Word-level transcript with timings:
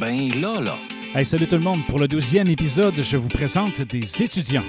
Ben 0.00 0.28
là, 0.40 0.60
là. 0.60 0.76
Hey, 1.14 1.24
salut 1.24 1.46
tout 1.46 1.54
le 1.54 1.60
monde. 1.60 1.84
Pour 1.86 1.98
le 1.98 2.08
deuxième 2.08 2.48
épisode, 2.48 2.94
je 3.00 3.16
vous 3.16 3.28
présente 3.28 3.80
des 3.82 4.22
étudiants. 4.22 4.64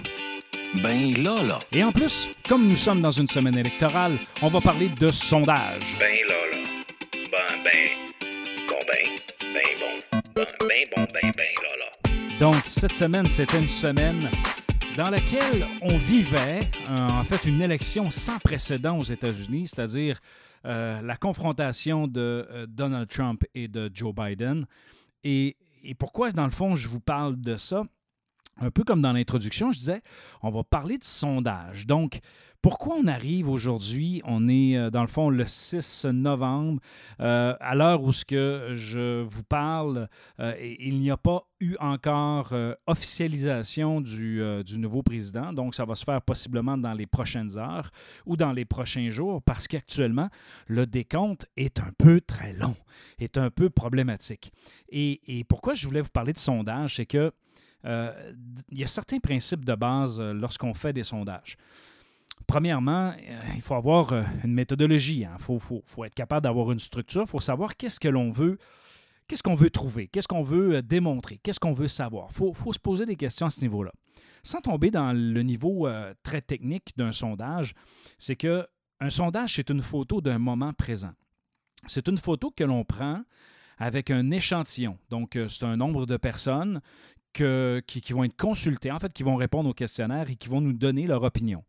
Ben 0.84 1.14
là, 1.24 1.42
là. 1.42 1.60
Et 1.72 1.84
en 1.84 1.92
plus, 1.92 2.30
comme 2.48 2.68
nous 2.68 2.76
sommes 2.76 3.02
dans 3.02 3.12
une 3.12 3.28
semaine 3.28 3.58
électorale, 3.58 4.18
on 4.42 4.50
va 4.50 4.62
parler 4.62 4.90
de 4.90 5.10
sondage. 5.10 5.98
Ben 6.00 6.18
là, 6.28 6.36
là. 6.52 6.58
Ben, 7.32 7.64
ben. 7.64 7.90
Bon, 8.70 8.76
ben. 8.88 9.10
Ben, 9.54 9.62
bon. 9.80 10.22
Ben, 10.36 10.46
ben, 10.60 10.84
bon, 10.96 11.08
ben, 11.14 11.32
ben, 11.36 11.48
là, 11.64 11.76
là. 11.80 12.40
Donc, 12.40 12.56
cette 12.68 12.96
semaine, 12.96 13.28
c'était 13.28 13.60
une 13.60 13.70
semaine 13.70 14.30
dans 14.98 15.10
laquelle 15.10 15.66
on 15.82 15.98
vivait, 15.98 16.62
euh, 16.90 17.10
en 17.10 17.24
fait, 17.24 17.48
une 17.48 17.62
élection 17.62 18.12
sans 18.12 18.38
précédent 18.40 18.98
aux 19.00 19.04
États-Unis, 19.04 19.68
c'est-à-dire 19.68 20.20
euh, 20.66 21.02
la 21.02 21.16
confrontation 21.16 22.08
de 22.08 22.48
euh, 22.52 22.66
Donald 22.68 23.08
Trump 23.08 23.44
et 23.54 23.68
de 23.68 23.90
Joe 23.94 24.14
Biden. 24.16 24.66
Et, 25.26 25.58
pourquoi, 26.00 26.32
dans 26.32 26.46
le 26.46 26.52
fond, 26.52 26.76
je 26.76 26.88
vous 26.88 27.02
parle 27.02 27.42
de 27.42 27.58
ça? 27.58 27.84
Un 28.58 28.72
peu 28.72 28.84
comme 28.86 29.02
dans 29.02 29.12
l'introduction, 29.12 29.72
je 29.72 29.80
disais, 29.80 30.02
on 30.42 30.50
va 30.50 30.64
parler 30.64 30.98
de 30.98 31.04
sondage. 31.04 31.88
Donc, 31.88 32.20
pourquoi 32.66 32.96
on 32.96 33.06
arrive 33.06 33.48
aujourd'hui, 33.48 34.24
on 34.26 34.50
est 34.50 34.76
euh, 34.76 34.90
dans 34.90 35.04
le 35.04 35.08
fond 35.08 35.30
le 35.30 35.46
6 35.46 36.06
novembre, 36.06 36.82
euh, 37.20 37.54
à 37.60 37.76
l'heure 37.76 38.02
où 38.02 38.12
ce 38.12 38.26
que 38.26 38.72
je 38.74 39.22
vous 39.22 39.44
parle, 39.44 40.10
euh, 40.40 40.56
il 40.80 41.00
n'y 41.00 41.12
a 41.12 41.18
pas 41.18 41.48
eu 41.60 41.76
encore 41.80 42.56
officialisation 42.88 44.02
du, 44.02 44.42
nouveau 44.80 45.04
président, 45.04 45.54
donc 45.54 45.76
ça 45.76 45.86
va 45.86 45.94
se 45.94 46.04
faire 46.04 46.24
possiblement 46.24 46.76
dans 46.76 46.94
les 46.94 47.06
prochaines 47.06 47.56
heures 47.56 47.92
ou 48.26 48.36
dans 48.36 48.52
les 48.52 48.66
prochains 48.66 49.12
jours, 49.12 49.44
parce 49.44 49.68
qu'actuellement, 49.68 50.30
le 50.66 50.88
décompte 50.88 51.46
est 51.58 51.78
un 51.78 51.92
peu 52.00 52.20
très 52.20 52.54
long, 52.54 52.76
est 53.20 53.38
un 53.38 53.52
peu 53.52 53.70
problématique. 53.70 54.52
Et, 54.90 55.22
et 55.28 55.44
pourquoi 55.44 55.76
je 55.76 55.86
voulais 55.86 56.02
vous 56.02 56.10
parler 56.10 56.34
de 56.34 56.40
sondage, 56.40 56.96
c'est 56.96 57.06
que 57.06 57.32
il 57.84 58.80
y 58.80 58.84
a 58.84 58.88
certains 58.88 59.20
principes 59.20 59.64
de 59.64 59.76
base 59.76 60.20
lorsqu'on 60.20 60.74
fait 60.74 60.92
des 60.92 61.04
sondages. 61.04 61.56
Premièrement, 62.48 63.10
euh, 63.10 63.42
il 63.56 63.62
faut 63.62 63.76
avoir 63.76 64.14
euh, 64.14 64.24
une 64.44 64.54
méthodologie. 64.54 65.22
Il 65.22 65.40
faut, 65.40 65.60
faut- 65.60 66.06
être 66.06 66.14
capable 66.14 66.44
d'avoir 66.44 66.72
une 66.72 66.80
structure. 66.80 67.22
Il 67.24 67.28
faut 67.28 67.40
savoir 67.40 67.76
qu'est-ce 67.76 68.00
que 68.00 68.08
l'on 68.08 68.32
veut, 68.32 68.58
qu'est-ce 69.28 69.44
qu'on 69.44 69.56
veut 69.56 69.70
trouver, 69.70 70.08
qu'est-ce 70.08 70.28
qu'on 70.28 70.44
veut 70.44 70.76
euh, 70.76 70.82
démontrer, 70.82 71.40
qu'est-ce 71.42 71.60
qu'on 71.60 71.74
veut 71.74 71.88
savoir. 71.88 72.28
Il 72.32 72.54
faut, 72.54 72.74
se 72.74 72.80
poser 72.80 73.06
des 73.06 73.16
questions 73.16 73.48
à 73.48 73.50
ce 73.50 73.62
niveau-là. 73.62 73.92
Sans 74.44 74.62
tomber 74.62 74.92
dans 74.92 75.12
le 75.12 75.42
niveau 75.42 75.88
très 76.22 76.40
technique 76.40 76.94
d'un 76.96 77.12
sondage, 77.12 77.74
c'est 78.20 78.36
que 78.36 78.68
un 79.00 79.10
sondage, 79.10 79.56
c'est 79.56 79.72
une 79.72 79.82
photo 79.82 80.22
d'un 80.22 80.38
moment 80.38 80.72
présent. 80.72 81.14
C'est 81.88 82.08
une 82.08 82.20
photo 82.20 82.52
que 82.52 82.64
l'on 82.64 82.86
prend 82.86 83.24
avec 83.80 84.12
un 84.12 84.30
échantillon. 84.30 85.00
Donc, 85.10 85.36
c'est 85.48 85.64
un 85.64 85.78
nombre 85.78 86.06
de 86.06 86.18
personnes 86.18 86.80
qui, 87.34 88.02
qui 88.02 88.14
vont 88.14 88.24
être 88.24 88.38
consultées, 88.38 88.92
en 88.92 89.00
fait, 89.00 89.12
qui 89.14 89.24
vont 89.24 89.36
répondre 89.36 89.68
au 89.68 89.74
questionnaire 89.74 90.30
et 90.30 90.36
qui 90.36 90.48
vont 90.48 90.62
nous 90.62 90.74
donner 90.74 91.08
leur 91.08 91.24
opinion. 91.24 91.64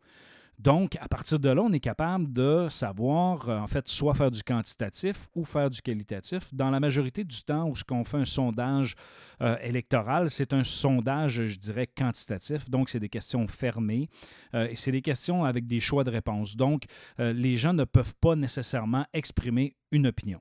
Donc, 0.58 0.96
à 1.00 1.08
partir 1.08 1.38
de 1.38 1.48
là, 1.48 1.62
on 1.62 1.72
est 1.72 1.80
capable 1.80 2.32
de 2.32 2.68
savoir, 2.70 3.48
euh, 3.48 3.58
en 3.58 3.66
fait, 3.66 3.88
soit 3.88 4.14
faire 4.14 4.30
du 4.30 4.42
quantitatif 4.42 5.28
ou 5.34 5.44
faire 5.44 5.68
du 5.68 5.82
qualitatif. 5.82 6.52
Dans 6.52 6.70
la 6.70 6.80
majorité 6.80 7.24
du 7.24 7.42
temps 7.42 7.68
où 7.68 7.76
ce 7.76 7.84
qu'on 7.84 8.04
fait 8.04 8.16
un 8.16 8.24
sondage 8.24 8.94
euh, 9.42 9.56
électoral, 9.62 10.30
c'est 10.30 10.52
un 10.52 10.64
sondage, 10.64 11.44
je 11.46 11.58
dirais, 11.58 11.86
quantitatif. 11.86 12.70
Donc, 12.70 12.88
c'est 12.88 13.00
des 13.00 13.10
questions 13.10 13.46
fermées 13.46 14.08
euh, 14.54 14.68
et 14.68 14.76
c'est 14.76 14.92
des 14.92 15.02
questions 15.02 15.44
avec 15.44 15.66
des 15.66 15.80
choix 15.80 16.04
de 16.04 16.10
réponse. 16.10 16.56
Donc, 16.56 16.84
les 17.18 17.56
gens 17.56 17.72
ne 17.72 17.84
peuvent 17.84 18.14
pas 18.20 18.36
nécessairement 18.36 19.04
exprimer 19.12 19.76
une 19.90 20.06
opinion. 20.06 20.40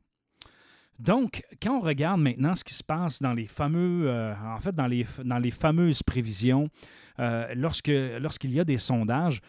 Donc, 0.99 1.43
quand 1.61 1.77
on 1.77 1.81
regarde 1.81 2.21
maintenant 2.21 2.55
ce 2.55 2.63
qui 2.63 2.73
se 2.73 2.83
passe 2.83 3.21
dans 3.21 3.33
les 3.33 3.47
fameux, 3.47 4.07
euh, 4.09 4.33
en 4.35 4.59
fait, 4.59 4.73
dans 4.73 4.88
les, 4.88 5.05
dans 5.23 5.39
les 5.39 5.52
fameuses 5.52 6.02
prévisions, 6.03 6.69
euh, 7.19 7.53
lorsqu'il 7.55 8.52
y 8.53 8.59
a 8.59 8.63
des 8.63 8.77
sondages, 8.77 9.41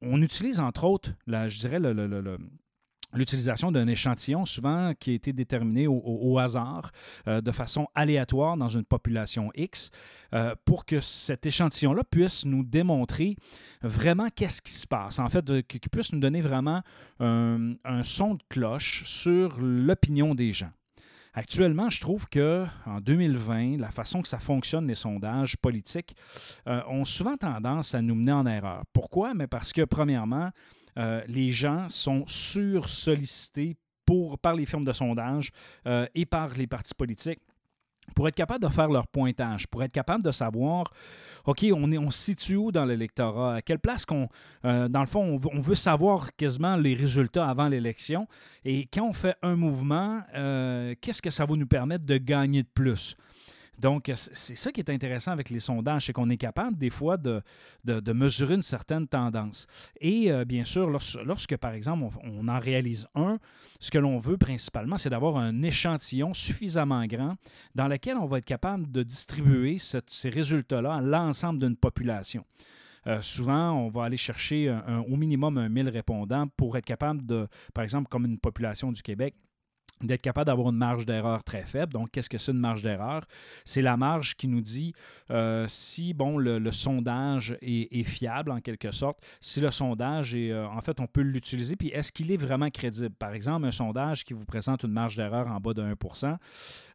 on, 0.00 0.22
utilise 0.22 0.60
entre 0.60 0.84
autres, 0.84 1.10
la- 1.26 1.48
je 1.48 1.58
dirais, 1.58 1.80
le- 1.80 1.92
l'utilisation 3.12 3.72
d'un 3.72 3.86
échantillon 3.86 4.44
souvent 4.44 4.92
qui 4.98 5.10
a 5.10 5.14
été 5.14 5.32
déterminé 5.32 5.86
au, 5.88 6.38
hasard, 6.38 6.90
euh, 7.28 7.40
de 7.40 7.50
façon 7.50 7.88
aléatoire 7.94 8.56
dans 8.56 8.68
une 8.68 8.84
population 8.84 9.50
X, 9.54 9.90
euh, 10.34 10.54
pour 10.64 10.84
que 10.84 11.00
cet 11.00 11.46
échantillon-là 11.46 12.02
puisse 12.04 12.44
nous 12.44 12.62
démontrer 12.62 13.36
vraiment 13.82 14.28
qu'est-ce 14.34 14.62
qui 14.62 14.72
se 14.72 14.86
passe. 14.86 15.18
En 15.18 15.28
fait, 15.28 15.66
qu'il 15.66 15.80
puisse 15.90 16.12
nous 16.12 16.20
donner 16.20 16.40
vraiment 16.40 16.82
un, 17.18 17.72
un 17.84 18.02
son 18.02 18.34
de 18.34 18.42
cloche 18.48 19.04
sur 19.06 19.60
l'opinion 19.60 20.34
des 20.34 20.52
gens. 20.52 20.70
Actuellement, 21.32 21.90
je 21.90 22.00
trouve 22.00 22.28
que 22.28 22.66
en 22.86 23.00
2020, 23.00 23.78
la 23.78 23.90
façon 23.90 24.20
que 24.20 24.28
ça 24.28 24.40
fonctionne, 24.40 24.86
les 24.88 24.96
sondages 24.96 25.56
politiques, 25.56 26.16
euh, 26.66 26.82
ont 26.88 27.04
souvent 27.04 27.36
tendance 27.36 27.94
à 27.94 28.02
nous 28.02 28.16
mener 28.16 28.32
en 28.32 28.46
erreur. 28.46 28.82
Pourquoi? 28.92 29.32
Mais 29.34 29.46
parce 29.46 29.72
que, 29.72 29.82
premièrement, 29.82 30.50
euh, 30.98 31.22
les 31.26 31.50
gens 31.50 31.88
sont 31.88 32.24
sur-sollicités 32.26 33.76
par 34.42 34.54
les 34.54 34.66
firmes 34.66 34.84
de 34.84 34.92
sondage 34.92 35.52
euh, 35.86 36.04
et 36.16 36.26
par 36.26 36.48
les 36.54 36.66
partis 36.66 36.94
politiques 36.94 37.38
pour 38.16 38.26
être 38.26 38.34
capable 38.34 38.64
de 38.64 38.68
faire 38.68 38.88
leur 38.88 39.06
pointage, 39.06 39.68
pour 39.68 39.84
être 39.84 39.92
capable 39.92 40.24
de 40.24 40.32
savoir, 40.32 40.92
OK, 41.44 41.64
on, 41.72 41.92
est, 41.92 41.98
on 41.98 42.10
se 42.10 42.18
situe 42.18 42.56
où 42.56 42.72
dans 42.72 42.84
l'électorat, 42.84 43.56
à 43.56 43.62
quelle 43.62 43.78
place 43.78 44.04
qu'on, 44.04 44.28
euh, 44.64 44.88
dans 44.88 44.98
le 45.00 45.06
fond, 45.06 45.38
on 45.52 45.60
veut, 45.60 45.76
savoir 45.76 46.34
quasiment 46.34 46.74
les 46.74 46.94
résultats 46.94 47.48
avant 47.48 47.68
l'élection? 47.68 48.26
Et 48.64 48.88
quand 48.92 49.06
on 49.06 49.12
fait 49.12 49.36
un 49.42 49.54
mouvement, 49.54 50.22
qu'est-ce 51.00 51.22
que 51.22 51.30
ça 51.30 51.46
va 51.46 51.54
nous 51.54 51.68
permettre 51.68 52.04
de 52.04 52.16
gagner 52.16 52.64
de 52.64 52.70
plus? 52.74 53.16
Donc, 53.80 54.10
c'est 54.14 54.56
ça 54.56 54.70
qui 54.72 54.80
est 54.80 54.90
intéressant 54.90 55.32
avec 55.32 55.48
les 55.48 55.58
sondages, 55.60 56.06
c'est 56.06 56.12
qu'on 56.12 56.28
est 56.28 56.36
capable 56.36 56.76
des 56.76 56.90
fois 56.90 57.16
de, 57.16 57.40
de- 57.84 58.12
mesurer 58.12 58.54
une 58.54 58.62
certaine 58.62 59.08
tendance. 59.08 59.66
Et 60.00 60.30
euh, 60.30 60.44
bien 60.44 60.64
sûr, 60.64 60.90
lors- 60.90 61.02
lorsque, 61.24 61.56
par 61.56 61.72
exemple, 61.72 62.14
on, 62.22 62.46
en 62.48 62.58
réalise 62.58 63.06
un, 63.14 63.38
ce 63.78 63.90
que 63.90 63.98
l'on 63.98 64.18
veut 64.18 64.36
principalement, 64.36 64.98
c'est 64.98 65.08
d'avoir 65.08 65.38
un 65.38 65.62
échantillon 65.62 66.34
suffisamment 66.34 67.06
grand 67.06 67.36
dans 67.74 67.88
lequel 67.88 68.16
on 68.18 68.26
va 68.26 68.38
être 68.38 68.44
capable 68.44 68.90
de 68.92 69.02
distribuer 69.02 69.78
ces 69.78 70.28
résultats-là 70.28 70.96
à 70.96 71.00
l'ensemble 71.00 71.60
d'une 71.60 71.76
population. 71.76 72.44
Euh, 73.06 73.22
souvent, 73.22 73.72
on 73.72 73.88
va 73.88 74.04
aller 74.04 74.18
chercher 74.18 74.76
au 75.08 75.16
minimum 75.16 75.56
un 75.56 75.70
1000 75.70 75.88
répondants 75.88 76.46
pour 76.48 76.76
être 76.76 76.84
capable 76.84 77.24
de, 77.24 77.48
par 77.72 77.82
exemple, 77.84 78.08
comme 78.10 78.26
une 78.26 78.38
population 78.38 78.92
du 78.92 79.00
Québec, 79.02 79.34
d'être 80.02 80.22
capable 80.22 80.46
d'avoir 80.46 80.70
une 80.70 80.76
marge 80.76 81.06
d'erreur 81.06 81.44
très 81.44 81.62
faible. 81.62 81.92
Donc, 81.92 82.10
qu'est-ce 82.10 82.30
que 82.30 82.38
c'est 82.38 82.52
une 82.52 82.58
marge 82.58 82.82
d'erreur? 82.82 83.24
C'est 83.64 83.82
la 83.82 83.96
marge 83.96 84.36
qui 84.36 84.48
nous 84.48 84.60
dit 84.60 84.94
euh, 85.30 85.66
si, 85.68 86.14
bon, 86.14 86.38
le, 86.38 86.70
sondage 86.70 87.56
est, 87.62 88.04
fiable 88.04 88.50
en 88.50 88.60
quelque 88.60 88.90
sorte, 88.90 89.18
si 89.40 89.60
le 89.60 89.70
sondage 89.70 90.34
est, 90.34 90.50
euh, 90.50 90.66
en 90.68 90.80
fait, 90.80 91.00
on 91.00 91.06
peut 91.06 91.20
l'utiliser, 91.20 91.76
puis 91.76 91.88
est-ce 91.88 92.12
qu'il 92.12 92.30
est 92.32 92.36
vraiment 92.36 92.70
crédible? 92.70 93.10
Par 93.10 93.32
exemple, 93.32 93.66
un 93.66 93.70
sondage 93.70 94.24
qui 94.24 94.32
vous 94.32 94.44
présente 94.44 94.82
une 94.84 94.92
marge 94.92 95.16
d'erreur 95.16 95.48
en 95.48 95.60
bas 95.60 95.74
de 95.74 95.82
1% 95.82 96.36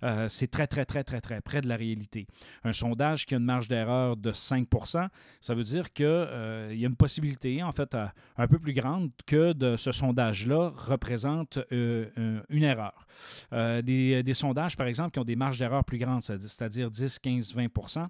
euh, 0.03 0.27
c'est 0.29 0.47
très, 0.47 0.67
très, 0.67 0.85
très, 0.85 1.03
très, 1.03 1.21
très 1.21 1.41
près 1.41 1.61
de 1.61 1.67
la 1.67 1.75
réalité. 1.75 2.27
Un 2.63 2.73
sondage 2.73 3.25
qui 3.25 3.33
a 3.33 3.37
une 3.37 3.45
marge 3.45 3.67
d'erreur 3.67 4.17
de 4.17 4.31
5% 4.31 5.07
ça 5.41 5.53
veut 5.55 5.63
dire 5.63 5.91
qu'il 5.93 6.05
y 6.05 6.85
a 6.85 6.87
une 6.87 6.95
possibilité, 6.95 7.63
en 7.63 7.71
fait, 7.71 7.93
euh, 7.95 8.05
un 8.37 8.47
peu 8.47 8.59
plus 8.59 8.73
grande 8.73 9.11
que 9.25 9.53
ce 9.77 9.91
sondage-là 9.91 10.71
représente 10.75 11.59
euh, 11.71 12.09
un- 12.17 12.43
une 12.49 12.63
erreur. 12.63 12.94
Euh, 13.53 13.81
des, 13.81 14.33
sondages, 14.33 14.75
par 14.75 14.87
exemple, 14.87 15.11
qui 15.11 15.19
ont 15.19 15.23
des 15.25 15.35
marges 15.35 15.57
d'erreur 15.59 15.83
plus 15.83 15.97
grandes, 15.97 16.23
c'est- 16.23 16.41
c'est-à-dire 16.41 16.89
10, 16.89 17.19
15, 17.19 17.53
20% 17.53 18.07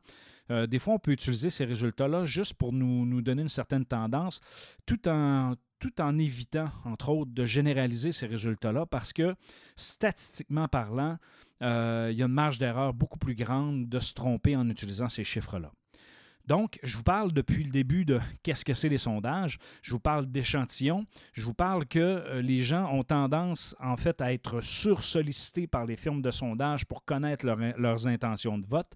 euh, 0.52 0.68
des 0.68 0.80
fois, 0.80 0.94
on 0.96 1.00
peut 1.00 1.12
utiliser 1.12 1.50
ces 1.50 1.66
résultats-là 1.66 2.24
juste 2.24 2.54
pour 2.54 2.72
nous, 2.72 3.22
donner 3.22 3.42
une 3.42 3.50
certaine 3.50 3.86
tendance, 3.86 4.40
tout 4.86 5.08
en, 5.08 5.56
tout 5.80 6.00
en 6.02 6.18
évitant, 6.18 6.70
entre 6.84 7.10
autres, 7.10 7.32
de 7.34 7.46
généraliser 7.46 8.12
ces 8.12 8.28
résultats-là, 8.28 8.86
parce 8.86 9.12
que 9.12 9.36
statistiquement 9.76 10.68
parlant, 10.68 11.18
euh, 11.62 12.10
il 12.12 12.18
y 12.18 12.22
a 12.22 12.26
une 12.26 12.32
marge 12.32 12.58
d'erreur 12.58 12.94
beaucoup 12.94 13.18
plus 13.18 13.36
grande 13.36 13.90
de 13.90 14.00
se 14.00 14.14
tromper 14.14 14.56
en 14.56 14.70
utilisant 14.70 15.10
ces 15.10 15.24
chiffres-là. 15.24 15.72
Donc, 16.48 16.80
je 16.84 16.96
vous 16.98 17.04
parle 17.04 17.32
depuis 17.32 17.64
le 17.64 17.72
début 17.72 18.06
de 18.06 18.20
qu'est-ce 18.44 18.64
que 18.64 18.74
c'est 18.74 18.90
les 18.90 18.98
sondages. 19.00 19.58
Je 19.82 19.92
vous 19.92 20.00
parle 20.00 20.26
d'échantillons. 20.28 21.06
Je 21.34 21.44
vous 21.44 21.54
parle 21.54 21.86
que 21.88 22.00
euh, 22.00 22.42
les 22.42 22.62
gens 22.62 22.92
ont 22.94 23.04
tendance, 23.04 23.76
en 23.80 23.98
fait, 23.98 24.22
à 24.22 24.32
être 24.32 24.62
sursollicités 24.62 25.68
par 25.68 25.86
les 25.86 25.96
firmes 25.98 26.22
de 26.22 26.32
sondage 26.32 26.86
pour 26.86 27.04
connaître 27.04 27.46
leur- 27.46 27.58
leurs 27.78 28.08
intentions 28.08 28.58
de 28.58 28.66
vote. 28.68 28.92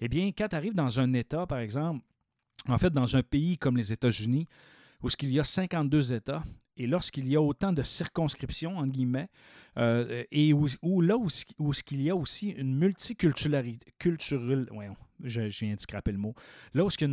Eh 0.00 0.08
bien, 0.08 0.30
quand 0.36 0.48
tu 0.48 0.56
arrives 0.56 0.74
dans 0.74 1.00
un 1.00 1.12
État, 1.14 1.46
par 1.46 1.58
exemple, 1.58 2.00
en 2.68 2.78
fait, 2.78 2.90
dans 2.90 3.16
un 3.16 3.22
pays 3.22 3.58
comme 3.58 3.76
les 3.76 3.92
États-Unis, 3.92 4.46
où 5.02 5.08
il 5.20 5.32
y 5.32 5.40
a 5.40 5.44
52 5.44 6.12
États, 6.12 6.42
et 6.76 6.86
lorsqu'il 6.86 7.28
y 7.28 7.36
a 7.36 7.42
autant 7.42 7.72
de 7.72 7.82
circonscriptions, 7.82 8.78
en 8.78 8.86
guillemets, 8.86 9.28
euh, 9.76 10.24
et 10.30 10.52
où, 10.52 10.66
où 10.82 11.00
là 11.00 11.16
où, 11.16 11.28
où 11.58 11.72
il 11.90 12.02
y 12.02 12.10
a 12.10 12.16
aussi 12.16 12.50
une 12.50 12.76
multiculturalité, 12.76 13.92
culturelle, 13.98 14.68
ouais, 14.72 14.88
je, 15.22 15.42
viens 15.42 15.74
de 15.74 15.80
scraper 15.80 16.12
le 16.12 16.18
mot, 16.18 16.34
là 16.74 16.84
où 16.84 16.88
il 16.88 17.00
y 17.00 17.04
a 17.04 17.08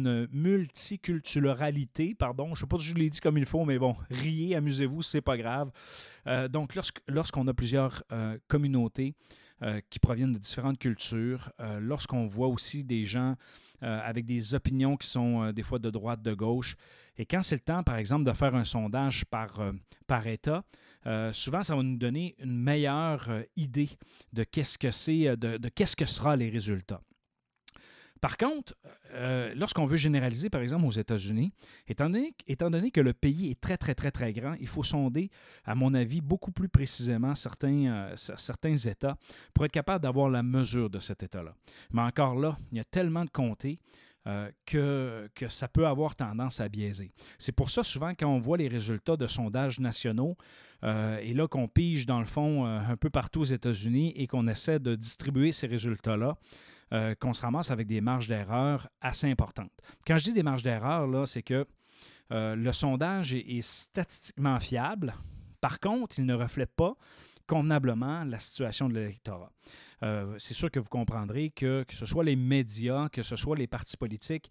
pardon, 2.16 2.48
je 2.48 2.52
ne 2.52 2.56
sais 2.56 2.68
pas 2.68 2.78
si 2.78 2.86
je 2.86 2.96
l'ai 2.96 3.10
dit 3.10 3.20
comme 3.20 3.38
il 3.38 3.46
faut, 3.46 3.66
mais 3.66 3.78
bon, 3.80 3.96
riez, 4.10 4.56
amusez-vous, 4.56 5.02
c'est 5.02 5.22
pas 5.22 5.38
grave. 5.38 5.72
Euh, 6.28 6.48
donc, 6.48 6.78
lorsqu'on 7.08 7.48
a 7.48 7.54
plusieurs 7.54 8.04
euh, 8.12 8.38
communautés, 8.48 9.16
euh, 9.64 9.80
qui 9.92 10.00
proviennent 10.00 10.34
de 10.34 10.40
différentes 10.40 10.80
cultures, 10.80 11.52
lorsqu'on 11.80 12.26
voit 12.26 12.48
aussi 12.48 12.84
des 12.84 13.06
gens 13.06 13.36
avec 13.82 14.26
des 14.26 14.56
opinions 14.56 14.98
qui 14.98 15.08
sont 15.08 15.44
euh, 15.44 15.52
des 15.52 15.64
fois 15.64 15.80
de 15.80 15.90
droite, 15.90 16.22
de 16.22 16.34
gauche, 16.34 16.76
et 17.18 17.26
quand 17.26 17.42
c'est 17.42 17.56
le 17.56 17.62
temps, 17.62 17.84
par 17.84 17.98
exemple, 17.98 18.26
de 18.26 18.34
faire 18.34 18.56
un 18.56 18.64
sondage 18.64 19.26
par, 19.26 19.60
euh, 19.60 19.74
par 20.08 20.26
État, 20.28 20.64
euh, 21.06 21.34
souvent, 21.34 21.64
ça 21.64 21.76
va 21.76 21.84
nous 21.84 21.98
donner 21.98 22.36
une 22.40 22.58
meilleure 22.58 23.30
euh, 23.30 23.44
idée 23.56 23.90
de 24.34 24.44
qu'est-ce 24.44 24.78
que 24.78 24.92
c'est, 24.92 25.28
euh, 25.28 25.36
de 25.36 25.70
qu'est-ce 25.70 25.96
que 25.96 26.06
sera 26.06 26.36
les 26.36 26.50
résultats. 26.50 27.02
Par 28.22 28.38
contre, 28.38 28.76
euh, 29.14 29.52
lorsqu'on 29.56 29.86
veut 29.86 29.98
généraliser, 29.98 30.52
par 30.52 30.62
exemple, 30.62 30.86
aux 30.86 30.92
États-Unis, 30.92 31.52
étant 31.88 32.08
donné, 32.08 32.92
que 32.92 33.02
le 33.02 33.14
pays 33.14 33.50
est 33.50 33.60
très, 33.60 33.78
très, 33.78 33.96
très, 33.96 34.12
très 34.12 34.32
grand, 34.32 34.54
il 34.60 34.68
faut 34.68 34.84
sonder, 34.84 35.32
à 35.66 35.74
mon 35.74 35.96
avis, 35.96 36.22
beaucoup 36.22 36.52
plus 36.52 36.70
précisément 36.70 37.34
certains, 37.34 37.88
euh, 37.88 38.14
cer- 38.16 38.38
certains 38.38 38.78
États 38.78 39.18
pour 39.56 39.66
être 39.66 39.72
capable 39.72 40.04
d'avoir 40.04 40.30
la 40.30 40.44
mesure 40.44 40.92
de 40.92 41.00
cet 41.00 41.24
État-là. 41.24 41.56
Mais 41.92 42.04
encore 42.04 42.36
là, 42.36 42.58
il 42.72 42.78
y 42.78 42.80
a 42.80 42.86
tellement 42.86 43.26
de 43.26 43.32
comtés 43.32 43.80
euh, 44.28 44.52
que, 44.68 45.28
ça 45.50 45.68
peut 45.68 45.88
avoir 45.88 46.16
tendance 46.16 46.62
à 46.62 46.70
biaiser. 46.70 47.10
C'est 47.40 47.52
pour 47.54 47.72
ça, 47.72 47.82
souvent, 47.82 48.12
quand 48.12 48.28
on 48.28 48.40
voit 48.40 48.58
les 48.58 48.68
résultats 48.68 49.18
de 49.18 49.26
sondages 49.26 49.80
nationaux, 49.80 50.38
et 50.84 51.34
là 51.36 51.48
qu'on 51.48 51.68
pige, 51.68 52.08
dans 52.08 52.20
le 52.20 52.26
fond, 52.26 52.66
un 52.66 52.98
peu 52.98 53.12
partout 53.12 53.42
aux 53.42 53.46
États-Unis 53.46 54.14
et 54.16 54.26
qu'on 54.26 54.48
essaie 54.48 54.80
de 54.80 54.96
distribuer 54.96 55.52
ces 55.52 55.68
résultats-là, 55.68 56.38
euh, 56.94 57.16
qu'on 57.16 57.34
se 57.34 57.42
ramasse 57.42 57.72
avec 57.72 57.88
des 57.88 58.02
marges 58.02 58.28
d'erreur 58.28 58.90
assez 59.00 59.30
importantes. 59.30 59.72
Quand 60.06 60.18
je 60.18 60.26
dis 60.26 60.34
des 60.34 60.44
marges 60.44 60.64
d'erreur, 60.64 61.08
là, 61.08 61.26
c'est 61.26 61.44
que 61.44 61.66
euh, 62.32 62.56
le 62.56 62.74
sondage 62.74 63.34
est, 63.34 63.62
statistiquement 63.62 64.60
fiable. 64.60 65.14
Par 65.62 65.80
contre, 65.80 66.20
il 66.20 66.26
ne 66.26 66.34
reflète 66.34 66.74
pas 66.76 66.96
convenablement 67.48 68.24
la 68.26 68.40
situation 68.40 68.90
de 68.90 68.96
l'électorat. 68.96 69.52
Euh, 70.04 70.36
c'est 70.38 70.54
sûr 70.54 70.70
que 70.72 70.80
vous 70.80 70.90
comprendrez 70.90 71.50
que 71.52 71.84
que 71.84 71.94
ce 71.94 72.06
soit 72.06 72.24
les 72.24 72.36
médias, 72.36 73.10
que 73.10 73.24
ce 73.24 73.36
soit 73.36 73.56
les 73.56 73.68
partis 73.68 73.98
politiques, 73.98 74.50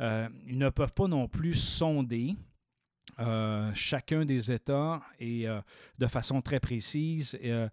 ils 0.00 0.58
ne 0.58 0.68
peuvent 0.68 0.94
pas 0.94 1.06
non 1.06 1.28
plus 1.28 1.54
sonder 1.54 2.34
euh, 3.20 3.70
chacun 3.74 4.24
des 4.24 4.52
États 4.52 5.02
et 5.20 5.46
euh, 5.46 5.60
de 5.98 6.06
façon 6.06 6.40
très 6.40 6.60
précise 6.60 7.38
euh, 7.44 7.68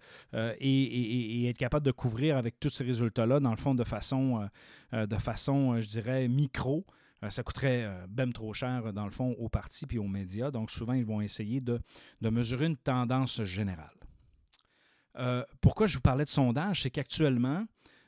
et, 0.60 1.48
être 1.48 1.58
capable 1.58 1.86
de 1.86 1.92
couvrir 1.92 2.36
avec 2.36 2.60
tous 2.60 2.70
ces 2.70 2.84
résultats-là, 2.84 3.40
dans 3.40 3.52
le 3.52 3.58
fond, 3.58 3.74
de 3.74 3.84
façon, 3.84 4.48
de 4.92 5.16
façon 5.16 5.80
je 5.80 5.88
dirais, 5.88 6.28
micro. 6.28 6.86
Ça 7.30 7.44
coûterait 7.44 7.84
euh, 7.84 8.08
ben 8.08 8.32
trop 8.32 8.54
cher, 8.54 8.94
dans 8.94 9.04
le 9.04 9.12
fond, 9.12 9.36
aux 9.40 9.50
partis 9.50 9.86
puis 9.86 9.98
aux 9.98 10.08
médias. 10.08 10.52
Donc, 10.52 10.72
souvent, 10.72 10.94
ils 10.94 11.04
vont 11.04 11.20
essayer 11.20 11.60
de, 11.60 11.82
de 12.22 12.30
mesurer 12.30 12.68
une 12.68 12.78
tendance 12.78 13.44
générale. 13.44 13.92
Pourquoi 15.60 15.86
je 15.86 15.96
vous 15.96 16.02
parlais 16.02 16.24
de 16.24 16.30
sondage? 16.30 16.84
C'est 16.84 16.92
qu'actuellement, 16.92 17.66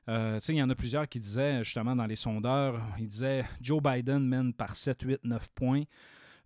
il 0.08 0.56
y 0.56 0.64
en 0.64 0.70
a 0.70 0.76
plusieurs 0.76 1.10
qui 1.10 1.20
disaient, 1.20 1.62
justement, 1.62 1.94
dans 1.94 2.06
les 2.06 2.16
sondeurs, 2.16 2.82
ils 3.00 3.08
disaient 3.08 3.44
Joe 3.60 3.84
Biden 3.84 4.26
mène 4.26 4.54
par 4.54 4.78
7, 4.78 5.02
8, 5.02 5.20
9 5.26 5.50
points. 5.50 5.84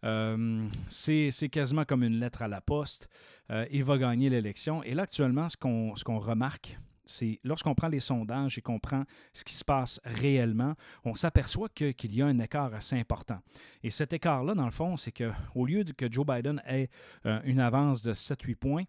Euh, 0.03 0.67
c'est 0.89 1.49
quasiment 1.49 1.85
comme 1.85 2.03
une 2.03 2.19
lettre 2.19 2.41
à 2.41 2.47
la 2.47 2.61
poste. 2.61 3.09
Euh, 3.51 3.65
il 3.71 3.83
va 3.83 3.97
gagner 3.97 4.29
l'élection. 4.29 4.83
Et 4.83 4.93
là, 4.93 5.03
actuellement, 5.03 5.49
ce 5.49 5.57
qu'on 5.57 5.93
qu'on 6.05 6.19
remarque, 6.19 6.77
c'est 7.05 7.39
lorsqu'on 7.43 7.75
prend 7.75 7.87
les 7.87 7.99
sondages 7.99 8.57
et 8.57 8.61
qu'on 8.61 8.79
prend 8.79 9.03
ce 9.33 9.43
qui 9.43 9.53
se 9.53 9.63
passe 9.63 9.99
réellement, 10.03 10.73
on 11.03 11.15
s'aperçoit 11.15 11.69
qu'il 11.69 12.15
y 12.15 12.21
a 12.21 12.25
un 12.25 12.39
écart 12.39 12.73
assez 12.73 12.97
important. 12.97 13.39
Et 13.83 13.89
cet 13.89 14.13
écart-là, 14.13 14.53
dans 14.55 14.65
le 14.65 14.71
fond, 14.71 14.97
c'est 14.97 15.11
qu'au 15.11 15.65
lieu 15.65 15.83
que 15.83 16.11
Joe 16.11 16.25
Biden 16.25 16.61
ait 16.67 16.89
euh, 17.25 17.39
une 17.45 17.59
avance 17.59 18.01
de 18.01 18.13
7-8 18.13 18.55
points, 18.55 18.83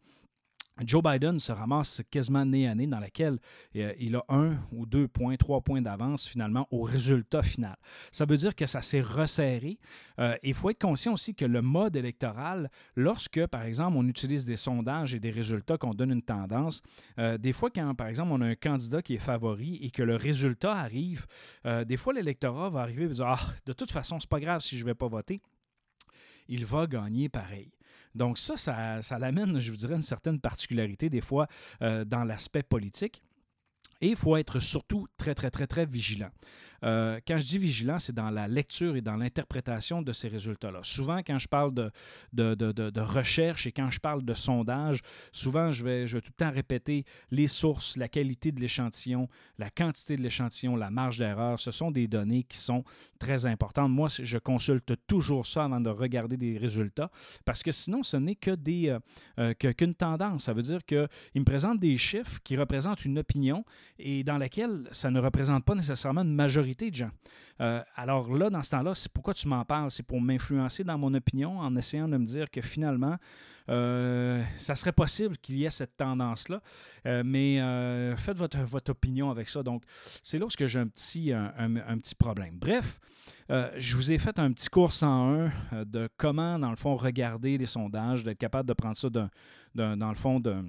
Joe 0.84 1.02
Biden 1.02 1.38
se 1.38 1.52
ramasse 1.52 2.02
quasiment 2.10 2.44
nez 2.44 2.68
à 2.68 2.74
nez 2.74 2.86
dans 2.86 3.00
laquelle 3.00 3.38
euh, 3.76 3.94
il 3.98 4.14
a 4.16 4.24
un 4.28 4.56
ou 4.72 4.84
deux 4.84 5.08
points, 5.08 5.36
trois 5.36 5.62
points 5.62 5.80
d'avance 5.80 6.26
finalement 6.26 6.68
au 6.70 6.82
résultat 6.82 7.42
final. 7.42 7.76
Ça 8.12 8.26
veut 8.26 8.36
dire 8.36 8.54
que 8.54 8.66
ça 8.66 8.82
s'est 8.82 9.00
resserré. 9.00 9.78
Euh, 10.18 10.36
Il 10.42 10.52
faut 10.52 10.68
être 10.68 10.80
conscient 10.80 11.14
aussi 11.14 11.34
que 11.34 11.46
le 11.46 11.62
mode 11.62 11.96
électoral, 11.96 12.70
lorsque, 12.94 13.46
par 13.46 13.62
exemple, 13.62 13.96
on 13.96 14.06
utilise 14.06 14.44
des 14.44 14.56
sondages 14.56 15.14
et 15.14 15.20
des 15.20 15.30
résultats 15.30 15.78
qu'on 15.78 15.94
donne 15.94 16.10
une 16.12 16.22
tendance, 16.22 16.82
euh, 17.18 17.38
des 17.38 17.54
fois, 17.54 17.70
quand, 17.70 17.94
par 17.94 18.08
exemple, 18.08 18.32
on 18.32 18.40
a 18.42 18.46
un 18.46 18.54
candidat 18.54 19.00
qui 19.00 19.14
est 19.14 19.18
favori 19.18 19.78
et 19.82 19.90
que 19.90 20.02
le 20.02 20.16
résultat 20.16 20.74
arrive, 20.74 21.26
des 21.86 21.96
fois, 21.96 22.12
l'électorat 22.12 22.70
va 22.70 22.80
arriver 22.80 23.04
et 23.04 23.08
dire 23.08 23.26
Ah, 23.26 23.38
de 23.64 23.72
toute 23.72 23.90
façon, 23.90 24.20
c'est 24.20 24.28
pas 24.28 24.40
grave 24.40 24.60
si 24.60 24.78
je 24.78 24.84
vais 24.84 24.94
pas 24.94 25.08
voter. 25.08 25.40
Il 26.48 26.64
va 26.64 26.86
gagner 26.86 27.28
pareil. 27.28 27.70
Donc 28.14 28.38
ça, 28.38 28.56
ça, 28.56 29.02
ça 29.02 29.18
l'amène, 29.18 29.58
je 29.58 29.70
vous 29.70 29.76
dirais, 29.76 29.94
une 29.94 30.02
certaine 30.02 30.40
particularité 30.40 31.10
des 31.10 31.20
fois 31.20 31.46
euh, 31.82 32.04
dans 32.04 32.24
l'aspect 32.24 32.62
politique. 32.62 33.22
Et 34.00 34.08
il 34.08 34.16
faut 34.16 34.36
être 34.36 34.60
surtout 34.60 35.06
très, 35.16 35.34
très, 35.34 35.50
très, 35.50 35.66
très 35.66 35.86
vigilant. 35.86 36.30
Euh, 36.84 37.20
quand 37.26 37.38
je 37.38 37.46
dis 37.46 37.58
vigilant, 37.58 37.98
c'est 37.98 38.14
dans 38.14 38.30
la 38.30 38.48
lecture 38.48 38.96
et 38.96 39.00
dans 39.00 39.16
l'interprétation 39.16 40.02
de 40.02 40.12
ces 40.12 40.28
résultats-là. 40.28 40.80
Souvent, 40.82 41.18
quand 41.18 41.38
je 41.38 41.48
parle 41.48 41.72
de, 41.74 43.00
recherche 43.00 43.66
et 43.66 43.72
quand 43.72 43.90
je 43.90 44.00
parle 44.00 44.24
de 44.24 44.34
sondage, 44.34 45.02
souvent, 45.32 45.70
je 45.70 45.84
vais, 45.84 46.06
tout 46.06 46.16
le 46.16 46.32
temps 46.36 46.50
répéter 46.50 47.04
les 47.30 47.46
sources, 47.46 47.96
la 47.96 48.08
qualité 48.08 48.52
de 48.52 48.60
l'échantillon, 48.60 49.28
la 49.58 49.70
quantité 49.70 50.16
de 50.16 50.22
l'échantillon, 50.22 50.76
la 50.76 50.90
marge 50.90 51.18
d'erreur. 51.18 51.58
Ce 51.60 51.70
sont 51.70 51.90
des 51.90 52.08
données 52.08 52.44
qui 52.44 52.58
sont 52.58 52.84
très 53.18 53.46
importantes. 53.46 53.90
Moi, 53.90 54.08
je 54.08 54.38
consulte 54.38 54.94
toujours 55.06 55.46
ça 55.46 55.64
avant 55.64 55.80
de 55.80 55.90
regarder 55.90 56.36
des 56.36 56.58
résultats 56.58 57.10
parce 57.44 57.62
que 57.62 57.72
sinon, 57.72 58.02
ce 58.02 58.16
n'est 58.16 58.34
que 58.34 58.50
des 58.50 58.88
euh, 58.88 58.98
euh, 59.38 59.54
qu'une 59.54 59.94
tendance. 59.94 60.44
Ça 60.44 60.52
veut 60.52 60.62
dire 60.62 60.84
qu'il 60.84 61.08
me 61.34 61.44
présente 61.44 61.78
des 61.80 61.96
chiffres 61.98 62.40
qui 62.42 62.56
représentent 62.56 63.04
une 63.04 63.18
opinion 63.18 63.64
et 63.98 64.24
dans 64.24 64.38
laquelle 64.38 64.88
ça 64.92 65.10
ne 65.10 65.20
représente 65.20 65.64
pas 65.64 65.74
nécessairement 65.74 66.22
une 66.22 66.34
majorité 66.34 66.65
de 66.74 66.94
gens. 66.94 67.10
Euh, 67.60 67.82
alors 67.94 68.32
là, 68.34 68.50
dans 68.50 68.62
ce 68.62 68.70
temps-là, 68.70 68.94
c'est 68.94 69.10
pourquoi 69.12 69.34
tu 69.34 69.48
m'en 69.48 69.64
parles? 69.64 69.90
C'est 69.90 70.02
pour 70.02 70.20
m'influencer 70.20 70.84
dans 70.84 70.98
mon 70.98 71.12
opinion 71.14 71.58
en 71.58 71.74
essayant 71.76 72.08
de 72.08 72.16
me 72.16 72.24
dire 72.26 72.50
que 72.50 72.60
finalement, 72.60 73.16
euh, 73.68 74.42
ça 74.56 74.74
serait 74.76 74.92
possible 74.92 75.36
qu'il 75.38 75.56
y 75.58 75.64
ait 75.64 75.70
cette 75.70 75.96
tendance-là, 75.96 76.60
Euh, 77.06 77.22
mais 77.24 77.58
faites 78.16 78.36
votre, 78.36 78.58
votre 78.58 78.90
opinion 78.90 79.30
avec 79.30 79.48
ça. 79.48 79.62
Donc, 79.62 79.82
c'est 80.22 80.38
là 80.38 80.46
où 80.46 80.48
j'ai 80.58 80.78
un 80.78 80.86
petit, 80.88 81.32
un, 81.32 81.52
un- 81.58 81.98
petit 81.98 82.14
problème. 82.14 82.58
Bref, 82.58 82.98
je 83.48 83.96
vous 83.96 84.10
ai 84.12 84.18
fait 84.18 84.38
un 84.38 84.52
petit 84.52 84.68
cours 84.68 84.92
101 84.92 85.50
euh, 85.72 85.84
de 85.84 86.08
comment, 86.16 86.58
dans 86.58 86.70
le 86.70 86.76
fond, 86.76 86.96
regarder 86.96 87.58
les 87.58 87.66
sondages, 87.66 88.24
d'être 88.24 88.38
capable 88.38 88.68
de 88.68 88.74
prendre 88.74 88.96
ça 88.96 89.08
dans 89.10 89.28
le 90.08 90.14
fond 90.14 90.40
d'un 90.40 90.64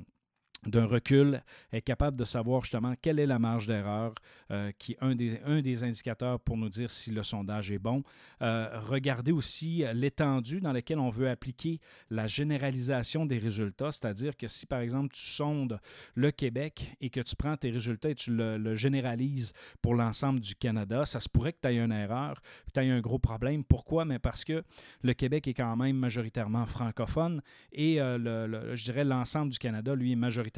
d'un 0.67 0.85
recul, 0.85 1.41
être 1.71 1.83
capable 1.85 2.17
de 2.17 2.25
savoir 2.25 2.61
justement 2.63 2.93
quelle 3.01 3.19
est 3.19 3.25
la 3.25 3.39
marge 3.39 3.67
d'erreur, 3.67 4.13
euh, 4.51 4.71
qui 4.77 4.93
est 4.93 4.97
un 5.01 5.15
des, 5.15 5.39
un 5.45 5.61
des 5.61 5.83
indicateurs 5.83 6.39
pour 6.39 6.57
nous 6.57 6.69
dire 6.69 6.91
si 6.91 7.11
le 7.11 7.23
sondage 7.23 7.71
est 7.71 7.79
bon. 7.79 8.03
Euh, 8.41 8.79
regardez 8.87 9.31
aussi 9.31 9.83
l'étendue 9.93 10.59
dans 10.59 10.73
laquelle 10.73 10.99
on 10.99 11.09
veut 11.09 11.29
appliquer 11.29 11.79
la 12.09 12.27
généralisation 12.27 13.25
des 13.25 13.37
résultats, 13.37 13.91
c'est-à-dire 13.91 14.35
que 14.35 14.47
si 14.47 14.65
par 14.65 14.79
exemple 14.81 15.13
tu 15.13 15.21
sondes 15.21 15.79
le 16.15 16.31
Québec 16.31 16.95
et 16.99 17.09
que 17.09 17.21
tu 17.21 17.35
prends 17.35 17.55
tes 17.55 17.69
résultats 17.69 18.09
et 18.09 18.15
tu 18.15 18.35
le, 18.35 18.75
généralises 18.75 19.53
pour 19.81 19.95
l'ensemble 19.95 20.39
du 20.41 20.55
Canada, 20.55 21.05
ça 21.05 21.19
se 21.21 21.29
pourrait 21.29 21.53
que 21.53 21.59
tu 21.61 21.67
aies 21.69 21.79
une 21.79 21.91
erreur, 21.91 22.41
que 22.65 22.71
tu 22.73 22.79
aies 22.81 22.91
un 22.91 22.99
gros 22.99 23.19
problème. 23.19 23.63
Pourquoi? 23.63 24.03
Mais 24.03 24.19
parce 24.19 24.43
que 24.43 24.63
le 25.01 25.13
Québec 25.13 25.47
est 25.47 25.53
quand 25.53 25.75
même 25.77 25.95
majoritairement 25.95 26.65
francophone 26.65 27.41
et 27.71 28.01
euh, 28.01 28.17
le- 28.17 28.75
je 28.75 28.83
dirais 28.83 29.05
l'ensemble 29.05 29.51
du 29.51 29.57
Canada, 29.59 29.95
lui, 29.95 30.11
est 30.11 30.15
majoritairement 30.15 30.56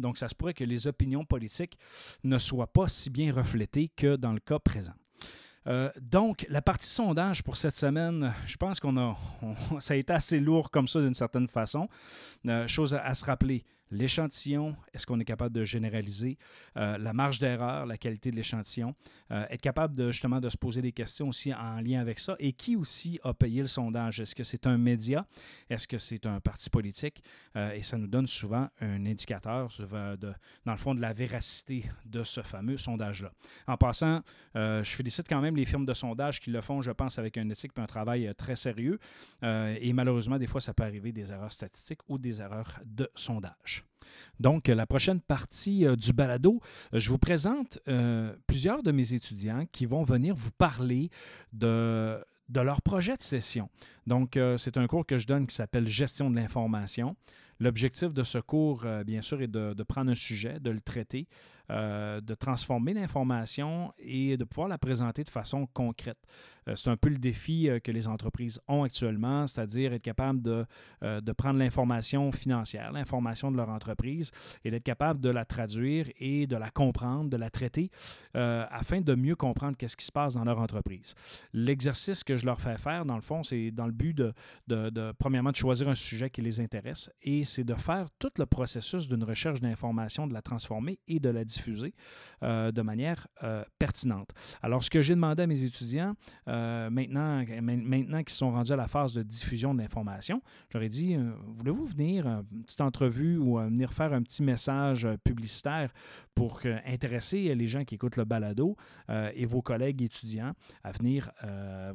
Donc, 0.00 0.18
ça 0.18 0.28
se 0.28 0.34
pourrait 0.34 0.54
que 0.54 0.64
les 0.64 0.86
opinions 0.86 1.24
politiques 1.24 1.78
ne 2.24 2.38
soient 2.38 2.72
pas 2.72 2.88
si 2.88 3.10
bien 3.10 3.32
reflétées 3.32 3.90
que 3.96 4.16
dans 4.16 4.32
le 4.32 4.40
cas 4.40 4.58
présent. 4.58 4.94
Euh, 5.66 5.90
donc, 6.00 6.46
la 6.48 6.62
partie 6.62 6.88
sondage 6.88 7.42
pour 7.42 7.56
cette 7.56 7.76
semaine, 7.76 8.32
je 8.46 8.56
pense 8.56 8.80
qu'on 8.80 8.96
a, 8.96 9.16
ça 9.80 9.94
a 9.94 9.96
été 9.96 10.12
assez 10.12 10.40
lourd 10.40 10.70
comme 10.70 10.88
ça 10.88 11.00
d'une 11.00 11.14
certaine 11.14 11.48
façon. 11.48 11.88
Euh, 12.46 12.66
chose 12.66 12.94
à 12.94 13.14
se 13.14 13.24
rappeler, 13.24 13.64
l'échantillon, 13.90 14.76
est-ce 14.92 15.06
qu'on 15.06 15.20
est 15.20 15.24
capable 15.24 15.54
de 15.54 15.64
généraliser, 15.64 16.38
Euh, 16.76 16.96
la 16.98 17.12
marge 17.12 17.38
d'erreur, 17.38 17.86
la 17.86 17.96
qualité 17.96 18.30
de 18.30 18.36
l'échantillon, 18.36 18.94
euh, 19.30 19.44
être 19.50 19.60
capable 19.60 19.96
de 19.96 20.10
justement 20.10 20.40
de 20.40 20.48
se 20.48 20.56
poser 20.56 20.80
des 20.80 20.92
questions 20.92 21.28
aussi 21.28 21.52
en 21.52 21.80
lien 21.80 22.00
avec 22.00 22.18
ça? 22.18 22.36
Et 22.38 22.52
qui 22.52 22.76
aussi 22.76 23.18
a 23.24 23.34
payé 23.34 23.60
le 23.60 23.66
sondage? 23.66 24.20
Est-ce 24.20 24.34
que 24.34 24.44
c'est 24.44 24.66
un 24.66 24.78
média? 24.78 25.26
Est-ce 25.68 25.88
que 25.88 25.98
c'est 25.98 26.24
un 26.26 26.40
parti 26.40 26.70
politique? 26.70 27.22
Euh, 27.56 27.72
et 27.72 27.82
ça 27.82 27.96
nous 27.98 28.06
donne 28.06 28.26
souvent 28.26 28.68
un 28.80 29.06
indicateur 29.06 29.68
dans 30.64 30.72
le 30.72 30.78
fond 30.78 30.94
de 30.94 31.00
la 31.00 31.12
véracité 31.12 31.84
de 32.04 32.22
ce 32.22 32.42
fameux 32.42 32.76
sondage-là. 32.76 33.32
En 33.66 33.76
passant, 33.76 34.22
je 34.54 34.82
félicite 34.84 35.26
quand 35.28 35.40
même 35.40 35.56
les 35.56 35.64
firmes 35.64 35.86
de 35.86 35.94
sondage 35.94 36.40
qui 36.40 36.50
le 36.50 36.60
font, 36.60 36.80
je 36.80 36.92
pense, 36.92 37.18
avec 37.18 37.36
une 37.36 37.50
éthique 37.50 37.72
et 37.76 37.80
un 37.80 37.86
travail 37.86 38.32
très 38.36 38.56
sérieux. 38.56 38.98
Et 39.42 39.92
malheureusement, 39.92 40.38
des 40.38 40.46
fois, 40.46 40.60
ça 40.60 40.74
peut 40.74 40.84
arriver 40.84 41.12
des 41.12 41.32
erreurs 41.32 41.52
statistiques 41.52 42.00
ou 42.08 42.18
des 42.18 42.40
erreurs 42.40 42.80
de 42.84 43.10
sondage. 43.14 43.77
Donc, 44.40 44.68
la 44.68 44.86
prochaine 44.86 45.20
partie 45.20 45.86
euh, 45.86 45.96
du 45.96 46.12
balado, 46.12 46.60
euh, 46.94 46.98
je 46.98 47.10
vous 47.10 47.18
présente 47.18 47.78
euh, 47.88 48.34
plusieurs 48.46 48.82
de 48.82 48.92
mes 48.92 49.14
étudiants 49.14 49.66
qui 49.72 49.86
vont 49.86 50.02
venir 50.04 50.34
vous 50.34 50.52
parler 50.52 51.10
de, 51.52 52.18
de 52.48 52.60
leur 52.60 52.82
projet 52.82 53.16
de 53.16 53.22
session. 53.22 53.68
Donc, 54.06 54.38
c'est 54.56 54.78
un 54.78 54.86
cours 54.86 55.04
que 55.04 55.18
je 55.18 55.26
donne 55.26 55.46
qui 55.46 55.54
s'appelle 55.54 55.86
Gestion 55.86 56.30
de 56.30 56.36
l'information. 56.36 57.14
L'objectif 57.60 58.14
de 58.14 58.22
ce 58.22 58.38
cours, 58.38 58.86
bien 59.04 59.20
sûr, 59.20 59.42
est 59.42 59.48
de, 59.48 59.82
prendre 59.82 60.10
un 60.10 60.14
sujet, 60.14 60.58
de 60.58 60.70
le 60.70 60.80
traiter, 60.80 61.26
euh, 61.70 62.22
de 62.22 62.34
transformer 62.34 62.94
l'information 62.94 63.92
et 63.98 64.38
de 64.38 64.44
pouvoir 64.44 64.68
la 64.68 64.78
présenter 64.78 65.22
de 65.22 65.28
façon 65.28 65.66
concrète. 65.66 66.16
Euh, 66.66 66.74
c'est 66.76 66.88
un 66.88 66.96
peu 66.96 67.10
le 67.10 67.18
défi 67.18 67.68
euh, 67.68 67.78
que 67.78 67.92
les 67.92 68.08
entreprises 68.08 68.58
ont 68.68 68.84
actuellement, 68.84 69.46
c'est-à-dire 69.46 69.92
être 69.92 70.02
capable 70.02 70.40
de, 70.40 70.64
de 71.02 71.32
prendre 71.32 71.58
l'information 71.58 72.32
financière, 72.32 72.90
l'information 72.92 73.50
de 73.50 73.58
leur 73.58 73.68
entreprise 73.68 74.30
et 74.64 74.70
d'être 74.70 74.82
capable 74.82 75.20
de 75.20 75.28
la 75.28 75.44
traduire 75.44 76.06
et 76.18 76.46
de 76.46 76.56
la 76.56 76.70
comprendre, 76.70 77.28
de 77.28 77.36
la 77.36 77.50
traiter 77.50 77.90
afin 78.34 79.00
de 79.00 79.14
mieux 79.14 79.36
comprendre 79.36 79.76
qu'est-ce 79.76 79.96
qui 79.96 80.06
se 80.06 80.12
passe 80.12 80.34
dans 80.34 80.44
leur 80.44 80.58
entreprise. 80.58 81.14
L'exercice 81.52 82.24
que 82.24 82.36
je 82.36 82.46
leur 82.46 82.60
fais 82.60 82.78
faire, 82.78 83.04
dans 83.04 83.16
le 83.16 83.20
fond, 83.20 83.42
c'est 83.42 83.70
dans 83.70 83.86
le 83.86 83.92
but 83.92 84.14
de, 84.14 84.32
de, 84.66 84.90
de, 84.90 85.12
premièrement, 85.18 85.50
de 85.50 85.56
choisir 85.56 85.88
un 85.88 85.94
sujet 85.94 86.30
qui 86.30 86.40
les 86.40 86.60
intéresse 86.60 87.10
et 87.22 87.44
c'est 87.44 87.64
de 87.64 87.74
faire 87.74 88.08
tout 88.18 88.32
le 88.38 88.46
processus 88.46 89.08
d'une 89.08 89.24
recherche 89.24 89.60
d'information, 89.60 90.26
de 90.26 90.32
la 90.32 90.42
transformer 90.42 90.98
et 91.08 91.20
de 91.20 91.28
la 91.28 91.44
diffuser 91.44 91.57
de 92.42 92.82
manière 92.82 93.26
pertinente. 93.78 94.30
Alors, 94.62 94.82
ce 94.82 94.90
que 94.90 95.02
j'ai 95.02 95.14
demandé 95.14 95.42
à 95.42 95.46
mes 95.46 95.64
étudiants, 95.64 96.14
euh, 96.48 96.90
maintenant, 96.90 97.44
maintenant 97.60 98.22
qu'ils 98.22 98.34
sont 98.34 98.50
rendus 98.50 98.72
à 98.72 98.76
la 98.76 98.88
phase 98.88 99.12
de 99.14 99.22
diffusion 99.22 99.74
de 99.74 99.80
l'information, 99.80 100.42
j'aurais 100.72 100.88
dit 100.88 101.14
euh, 101.14 101.32
voulez-vous 101.56 101.86
venir, 101.86 102.26
une 102.26 102.62
petite 102.64 102.80
entrevue 102.80 103.36
ou 103.38 103.58
euh, 103.58 103.66
venir 103.66 103.92
faire 103.92 104.12
un 104.12 104.22
petit 104.22 104.42
message 104.42 105.06
publicitaire 105.24 105.92
pour 106.34 106.60
intéresser 106.86 107.54
les 107.54 107.66
gens 107.66 107.84
qui 107.84 107.96
écoutent 107.96 108.16
le 108.16 108.24
balado 108.24 108.76
et 109.08 109.44
vos 109.44 109.60
collègues 109.60 110.02
étudiants 110.02 110.52
à 110.84 110.92
venir 110.92 111.32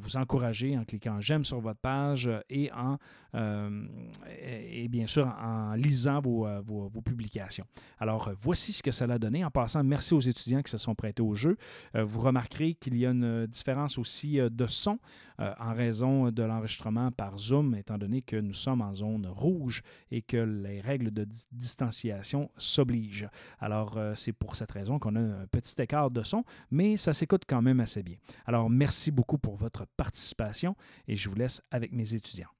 vous 0.02 0.18
encourager 0.18 0.76
en 0.76 0.84
cliquant 0.84 1.18
j'aime 1.18 1.46
sur 1.46 1.60
votre 1.60 1.80
page 1.80 2.28
et 2.50 2.70
en 2.72 2.98
et 3.32 4.86
bien 4.88 5.06
sûr 5.06 5.26
en 5.26 5.72
lisant 5.74 6.20
vos, 6.20 6.90
publications. 7.02 7.64
Alors, 7.98 8.32
voici 8.36 8.74
ce 8.74 8.82
que 8.82 8.92
ça 8.92 9.06
a 9.06 9.18
donné. 9.18 9.46
En 9.46 9.50
passant, 9.54 9.82
merci 9.84 10.12
aux 10.12 10.20
étudiants 10.20 10.62
qui 10.62 10.70
se 10.70 10.78
sont 10.78 10.94
prêtés 10.94 11.22
au 11.22 11.34
jeu. 11.34 11.56
vous 11.94 12.20
remarquerez 12.20 12.74
qu'il 12.74 12.98
y 12.98 13.06
a 13.06 13.10
une 13.10 13.46
différence 13.46 13.96
aussi 13.96 14.38
de 14.38 14.66
son 14.66 14.98
euh, 15.40 15.52
en 15.58 15.74
raison 15.74 16.30
de 16.30 16.42
l'enregistrement 16.42 17.10
par 17.10 17.38
Zoom, 17.38 17.74
étant 17.74 17.98
donné 17.98 18.22
que 18.22 18.36
nous 18.36 18.54
sommes 18.54 18.82
en 18.82 18.94
zone 18.94 19.26
rouge 19.26 19.82
et 20.10 20.22
que 20.22 20.36
les 20.36 20.80
règles 20.80 21.10
de 21.10 21.26
distanciation 21.50 22.50
s'obligent. 22.56 23.28
Alors, 23.58 23.96
euh, 23.96 24.14
c'est 24.14 24.32
pour 24.32 24.54
cette 24.54 24.70
raison 24.70 24.98
qu'on 24.98 25.16
a 25.16 25.20
un 25.20 25.46
petit 25.50 25.80
écart 25.80 26.10
de 26.10 26.22
son, 26.22 26.44
mais 26.70 26.96
ça 26.96 27.12
s'écoute 27.12 27.42
quand 27.48 27.62
même 27.62 27.80
assez 27.80 28.02
bien. 28.02 28.16
Alors, 28.46 28.70
merci 28.70 29.10
beaucoup 29.10 29.38
pour 29.38 29.56
votre 29.56 29.86
participation 29.96 30.76
et 31.08 31.16
je 31.16 31.28
vous 31.28 31.36
laisse 31.36 31.62
avec 31.70 31.92
mes 31.92 32.14
étudiants. 32.14 32.50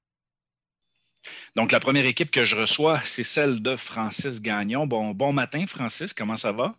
Donc, 1.55 1.71
la 1.71 1.79
première 1.79 2.05
équipe 2.05 2.29
que 2.29 2.43
je 2.43 2.55
reçois, 2.55 2.99
c'est 3.05 3.23
celle 3.23 3.61
de 3.61 3.75
Francis 3.75 4.41
Gagnon. 4.41 4.85
Bon, 4.85 5.11
bon 5.11 5.33
matin, 5.33 5.65
Francis, 5.65 6.13
comment 6.13 6.35
ça 6.35 6.51
va? 6.51 6.75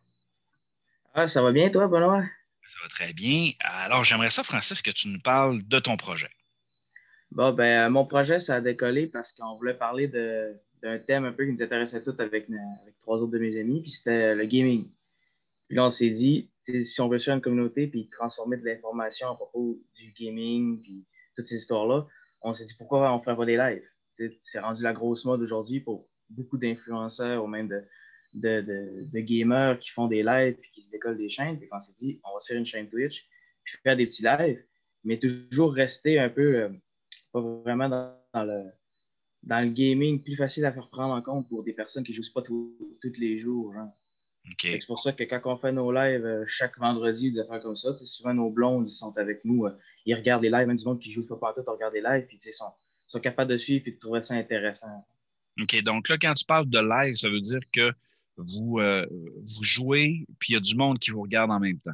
Ah, 1.18 1.26
ça 1.26 1.40
va 1.40 1.50
bien, 1.50 1.70
toi, 1.70 1.88
Benoît? 1.88 2.20
Ça 2.20 2.78
va 2.82 2.88
très 2.90 3.14
bien. 3.14 3.52
Alors, 3.60 4.04
j'aimerais 4.04 4.28
ça, 4.28 4.42
Francis, 4.42 4.82
que 4.82 4.90
tu 4.90 5.08
nous 5.08 5.18
parles 5.18 5.66
de 5.66 5.78
ton 5.78 5.96
projet. 5.96 6.28
Bon, 7.30 7.54
ben, 7.54 7.88
mon 7.88 8.04
projet, 8.04 8.38
ça 8.38 8.56
a 8.56 8.60
décollé 8.60 9.06
parce 9.06 9.32
qu'on 9.32 9.56
voulait 9.56 9.72
parler 9.78 10.08
d'un 10.08 10.98
thème 11.06 11.24
un 11.24 11.32
peu 11.32 11.46
qui 11.46 11.52
nous 11.52 11.62
intéressait 11.62 12.04
tous 12.04 12.20
avec, 12.20 12.50
avec, 12.50 13.00
trois 13.00 13.16
autres 13.22 13.32
de 13.32 13.38
mes 13.38 13.56
amis, 13.56 13.80
puis 13.80 13.92
c'était 13.92 14.34
le 14.34 14.44
gaming. 14.44 14.90
Puis 15.68 15.76
là, 15.78 15.86
on 15.86 15.90
s'est 15.90 16.10
dit, 16.10 16.50
si 16.84 17.00
on 17.00 17.08
veut 17.08 17.18
faire 17.18 17.34
une 17.34 17.40
communauté 17.40 17.86
puis 17.86 18.10
transformer 18.10 18.58
de 18.58 18.66
l'information 18.66 19.30
à 19.30 19.36
propos 19.36 19.80
du 19.94 20.12
gaming, 20.20 20.82
puis 20.82 21.06
toutes 21.34 21.46
ces 21.46 21.56
histoires-là, 21.56 22.06
on 22.42 22.52
s'est 22.52 22.66
dit 22.66 22.74
pourquoi 22.76 23.10
on 23.10 23.16
ne 23.16 23.22
ferait 23.22 23.36
pas 23.36 23.46
des 23.46 23.56
lives? 23.56 23.88
C'est 24.42 24.60
rendu 24.60 24.82
la 24.82 24.92
grosse 24.92 25.24
mode 25.24 25.40
aujourd'hui 25.40 25.80
pour 25.80 26.10
beaucoup 26.28 26.58
d'influenceurs 26.58 27.42
ou 27.42 27.46
même 27.46 27.68
de, 27.68 27.82
de, 28.34 29.20
gamers 29.20 29.78
qui 29.78 29.90
font 29.90 30.06
des 30.06 30.22
lives 30.22 30.56
et 30.62 30.70
qui 30.72 30.82
se 30.82 30.90
décollent 30.90 31.18
des 31.18 31.28
chaînes. 31.28 31.58
Puis 31.58 31.68
on 31.72 31.80
s'est 31.80 31.94
dit, 31.98 32.20
on 32.24 32.34
va 32.34 32.40
se 32.40 32.48
faire 32.48 32.58
une 32.58 32.66
chaîne 32.66 32.88
Twitch, 32.88 33.26
puis 33.64 33.76
faire 33.82 33.96
des 33.96 34.06
petits 34.06 34.22
lives, 34.22 34.62
mais 35.04 35.18
toujours 35.18 35.72
rester 35.72 36.18
un 36.18 36.28
peu, 36.28 36.56
euh, 36.56 36.68
pas 37.32 37.40
vraiment 37.40 37.88
dans, 37.88 38.44
le, 38.44 38.64
dans 39.42 39.60
le 39.60 39.70
gaming, 39.70 40.22
plus 40.22 40.36
facile 40.36 40.64
à 40.64 40.72
faire 40.72 40.88
prendre 40.88 41.14
en 41.14 41.22
compte 41.22 41.48
pour 41.48 41.64
des 41.64 41.72
personnes 41.72 42.04
qui 42.04 42.12
ne 42.12 42.16
jouent 42.16 42.32
pas 42.34 42.42
tous 42.42 42.76
les 43.18 43.38
jours. 43.38 43.74
C'est 44.60 44.86
pour 44.86 45.00
ça 45.00 45.12
que 45.12 45.24
quand 45.24 45.40
on 45.44 45.56
fait 45.56 45.72
nos 45.72 45.90
lives 45.90 46.24
euh, 46.24 46.44
chaque 46.46 46.78
vendredi, 46.78 47.30
des 47.32 47.40
affaires 47.40 47.60
comme 47.60 47.76
ça, 47.76 47.96
souvent 47.96 48.32
nos 48.32 48.50
blondes 48.50 48.88
ils 48.88 48.92
sont 48.92 49.16
avec 49.18 49.44
nous, 49.44 49.66
euh, 49.66 49.76
ils 50.04 50.14
regardent 50.14 50.42
les 50.42 50.50
lives, 50.50 50.66
même 50.66 50.76
du 50.76 50.84
monde 50.84 51.00
qui 51.00 51.08
ne 51.08 51.14
joue 51.14 51.26
pas 51.26 51.36
partout, 51.36 51.62
ils 51.66 51.70
regardent 51.70 51.94
les 51.94 52.02
lives, 52.02 52.26
puis 52.26 52.38
ils 52.44 52.52
sont, 52.52 52.70
sont 53.06 53.20
capables 53.20 53.50
de 53.50 53.58
suivre 53.58 53.84
et 53.86 53.92
de 53.92 53.98
trouver 53.98 54.22
ça 54.22 54.34
intéressant. 54.34 55.04
OK, 55.60 55.82
donc 55.82 56.08
là, 56.08 56.16
quand 56.20 56.34
tu 56.34 56.44
parles 56.44 56.68
de 56.68 56.78
live, 56.78 57.14
ça 57.16 57.28
veut 57.28 57.40
dire 57.40 57.60
que 57.72 57.92
vous, 58.36 58.78
euh, 58.78 59.06
vous 59.10 59.64
jouez, 59.64 60.26
puis 60.38 60.52
il 60.52 60.54
y 60.54 60.56
a 60.56 60.60
du 60.60 60.76
monde 60.76 60.98
qui 60.98 61.10
vous 61.10 61.22
regarde 61.22 61.50
en 61.50 61.60
même 61.60 61.78
temps. 61.78 61.92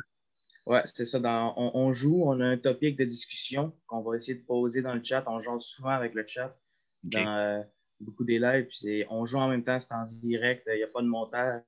Oui, 0.67 0.79
c'est 0.85 1.05
ça. 1.05 1.19
Dans, 1.19 1.55
on, 1.57 1.93
joue, 1.93 2.23
on 2.25 2.41
a 2.41 2.47
un 2.47 2.57
topic 2.57 2.97
de 2.97 3.05
discussion 3.05 3.73
qu'on 3.87 4.01
va 4.03 4.17
essayer 4.17 4.39
de 4.39 4.45
poser 4.45 4.81
dans 4.81 4.95
le 4.95 5.03
chat. 5.03 5.25
On 5.27 5.41
joue 5.41 5.59
souvent 5.59 5.91
avec 5.91 6.15
le 6.15 6.25
chat 6.27 6.57
dans 7.03 7.27
euh, 7.27 7.63
beaucoup 8.01 8.25
des 8.25 8.39
lives. 8.39 8.67
Puis 8.67 9.05
on 9.11 9.27
joue 9.27 9.39
en 9.39 9.49
même 9.49 9.65
temps, 9.65 9.81
c'est 9.81 9.93
en 9.93 10.05
direct, 10.05 10.65
il 10.73 10.77
n'y 10.77 10.83
a 10.85 10.89
pas 10.89 11.03
de 11.03 11.09
montage. 11.09 11.63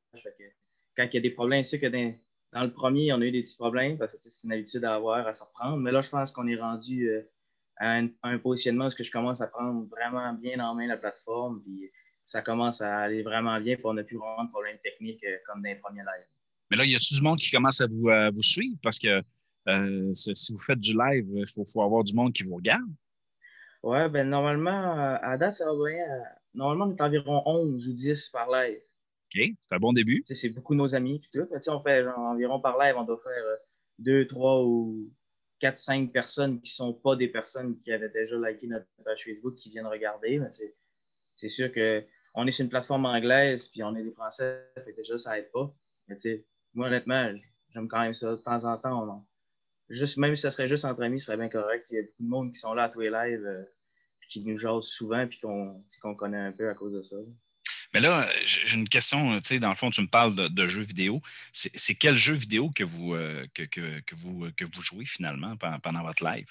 quand 0.96 1.04
il 1.04 1.14
y 1.14 1.18
a 1.18 1.20
des 1.20 1.30
problèmes, 1.30 1.64
c'est 1.64 1.80
que 1.80 1.86
dans, 1.86 2.62
le 2.62 2.72
premier, 2.72 3.12
on 3.12 3.20
a 3.20 3.24
eu 3.24 3.32
des 3.32 3.42
petits 3.42 3.56
problèmes 3.56 3.98
parce 3.98 4.12
que 4.12 4.18
c'est 4.20 4.44
une 4.44 4.52
habitude 4.52 4.84
à 4.84 4.94
avoir, 4.94 5.26
à 5.26 5.32
se 5.32 5.42
reprendre. 5.42 5.78
Mais 5.78 5.90
là, 5.90 6.00
je 6.00 6.10
pense 6.10 6.30
qu'on 6.30 6.46
est 6.46 6.56
rendu 6.56 7.08
euh, 7.08 7.28
à 7.78 8.00
un, 8.22 8.38
positionnement 8.38 8.86
où 8.86 9.02
je 9.02 9.10
commence 9.10 9.40
à 9.40 9.48
prendre 9.48 9.88
vraiment 9.88 10.32
bien 10.34 10.60
en 10.60 10.76
main 10.76 10.86
la 10.86 10.96
plateforme. 10.96 11.60
Puis 11.64 11.90
ça 12.24 12.42
commence 12.42 12.80
à 12.80 12.98
aller 12.98 13.22
vraiment 13.22 13.60
bien, 13.60 13.76
puis 13.76 13.84
on 13.86 13.94
n'a 13.94 14.04
plus 14.04 14.16
vraiment 14.16 14.44
de 14.44 14.50
problèmes 14.50 14.78
techniques 14.82 15.24
euh, 15.24 15.36
comme 15.46 15.62
dans 15.62 15.68
les 15.68 15.76
premiers 15.76 16.00
lives. 16.00 16.28
Mais 16.70 16.76
là, 16.78 16.84
y 16.84 16.94
a-t-il 16.94 17.16
du 17.16 17.22
monde 17.22 17.38
qui 17.38 17.50
commence 17.50 17.80
à 17.80 17.86
vous, 17.86 18.08
vous 18.34 18.42
suivre? 18.42 18.76
Parce 18.82 18.98
que 18.98 19.22
euh, 19.68 20.12
si 20.12 20.52
vous 20.52 20.60
faites 20.60 20.80
du 20.80 20.92
live, 20.92 21.26
il 21.34 21.46
faut, 21.46 21.82
avoir 21.82 22.04
du 22.04 22.14
monde 22.14 22.32
qui 22.32 22.42
vous 22.42 22.56
regarde. 22.56 22.90
Oui, 23.82 24.08
ben 24.08 24.28
normalement, 24.28 24.98
euh, 24.98 25.16
à 25.22 25.36
date, 25.36 25.54
ça 25.54 25.66
va 25.66 25.72
bien. 25.72 26.04
Normalement, 26.54 26.86
on 26.86 26.96
est 26.96 27.00
environ 27.00 27.42
11 27.46 27.88
ou 27.88 27.92
10 27.92 28.28
par 28.30 28.50
live. 28.50 28.76
OK, 28.76 29.48
c'est 29.62 29.74
un 29.74 29.78
bon 29.78 29.92
début. 29.92 30.22
c'est 30.26 30.48
beaucoup 30.50 30.74
nos 30.74 30.94
amis. 30.94 31.20
Puis 31.20 31.30
tout. 31.32 31.48
on 31.68 31.80
fait 31.80 32.06
environ 32.06 32.60
par 32.60 32.78
live, 32.78 32.94
on 32.96 33.04
doit 33.04 33.20
faire 33.22 33.44
2, 33.98 34.26
3 34.26 34.64
ou 34.64 35.10
4, 35.60 35.78
5 35.78 36.12
personnes 36.12 36.60
qui 36.60 36.72
ne 36.72 36.76
sont 36.86 36.92
pas 36.94 37.16
des 37.16 37.28
personnes 37.28 37.78
qui 37.80 37.92
avaient 37.92 38.10
déjà 38.10 38.36
liké 38.36 38.66
notre 38.66 38.86
page 39.04 39.24
Facebook 39.24 39.54
qui 39.54 39.70
viennent 39.70 39.86
regarder. 39.86 40.40
C'est 41.34 41.48
sûr 41.48 41.72
que 41.72 42.04
on 42.34 42.46
est 42.46 42.50
sur 42.50 42.64
une 42.64 42.70
plateforme 42.70 43.06
anglaise, 43.06 43.68
puis 43.68 43.82
on 43.82 43.94
est 43.94 44.02
des 44.02 44.12
Français, 44.12 44.60
fait 44.74 44.92
déjà, 44.92 45.16
ça 45.16 45.38
aide 45.38 45.50
pas. 45.52 45.72
Mais 46.08 46.16
tu 46.16 46.22
sais, 46.22 46.44
moi, 46.74 46.88
honnêtement, 46.88 47.32
j'aime 47.72 47.88
quand 47.88 48.00
même 48.00 48.14
ça. 48.14 48.32
De 48.32 48.36
temps 48.36 48.64
en 48.64 48.76
temps, 48.76 49.26
juste, 49.88 50.16
même 50.16 50.34
si 50.34 50.42
ça 50.42 50.50
serait 50.50 50.68
juste 50.68 50.84
entre 50.84 51.02
amis, 51.02 51.20
ce 51.20 51.26
serait 51.26 51.36
bien 51.36 51.48
correct. 51.48 51.86
Il 51.90 51.94
y 51.94 51.98
a 51.98 52.02
beaucoup 52.02 52.22
de 52.22 52.28
monde 52.28 52.52
qui 52.52 52.58
sont 52.58 52.74
là 52.74 52.84
à 52.84 52.88
tous 52.88 53.00
les 53.00 53.10
lives, 53.10 53.44
euh, 53.44 53.62
qui 54.28 54.40
nous 54.40 54.58
jasent 54.58 54.86
souvent, 54.86 55.26
puis 55.28 55.38
qu'on 55.38 56.14
connaît 56.16 56.38
un 56.38 56.52
peu 56.52 56.68
à 56.68 56.74
cause 56.74 56.92
de 56.92 57.02
ça. 57.02 57.16
Mais 57.92 58.00
là, 58.00 58.28
j'ai 58.44 58.74
une 58.74 58.88
question, 58.88 59.36
tu 59.36 59.42
sais, 59.44 59.58
dans 59.60 59.68
le 59.68 59.76
fond, 59.76 59.90
tu 59.90 60.00
me 60.00 60.08
parles 60.08 60.34
de, 60.34 60.66
jeux 60.66 60.82
vidéo. 60.82 61.20
C'est 61.52 61.94
quel 61.94 62.16
jeu 62.16 62.34
vidéo 62.34 62.70
que 62.74 62.82
vous, 62.82 63.14
euh, 63.14 63.46
que, 63.54 63.62
que, 63.62 64.14
vous, 64.16 64.50
que 64.56 64.64
vous 64.64 64.82
jouez 64.82 65.04
finalement 65.04 65.56
pendant 65.56 66.02
votre 66.02 66.24
live? 66.24 66.48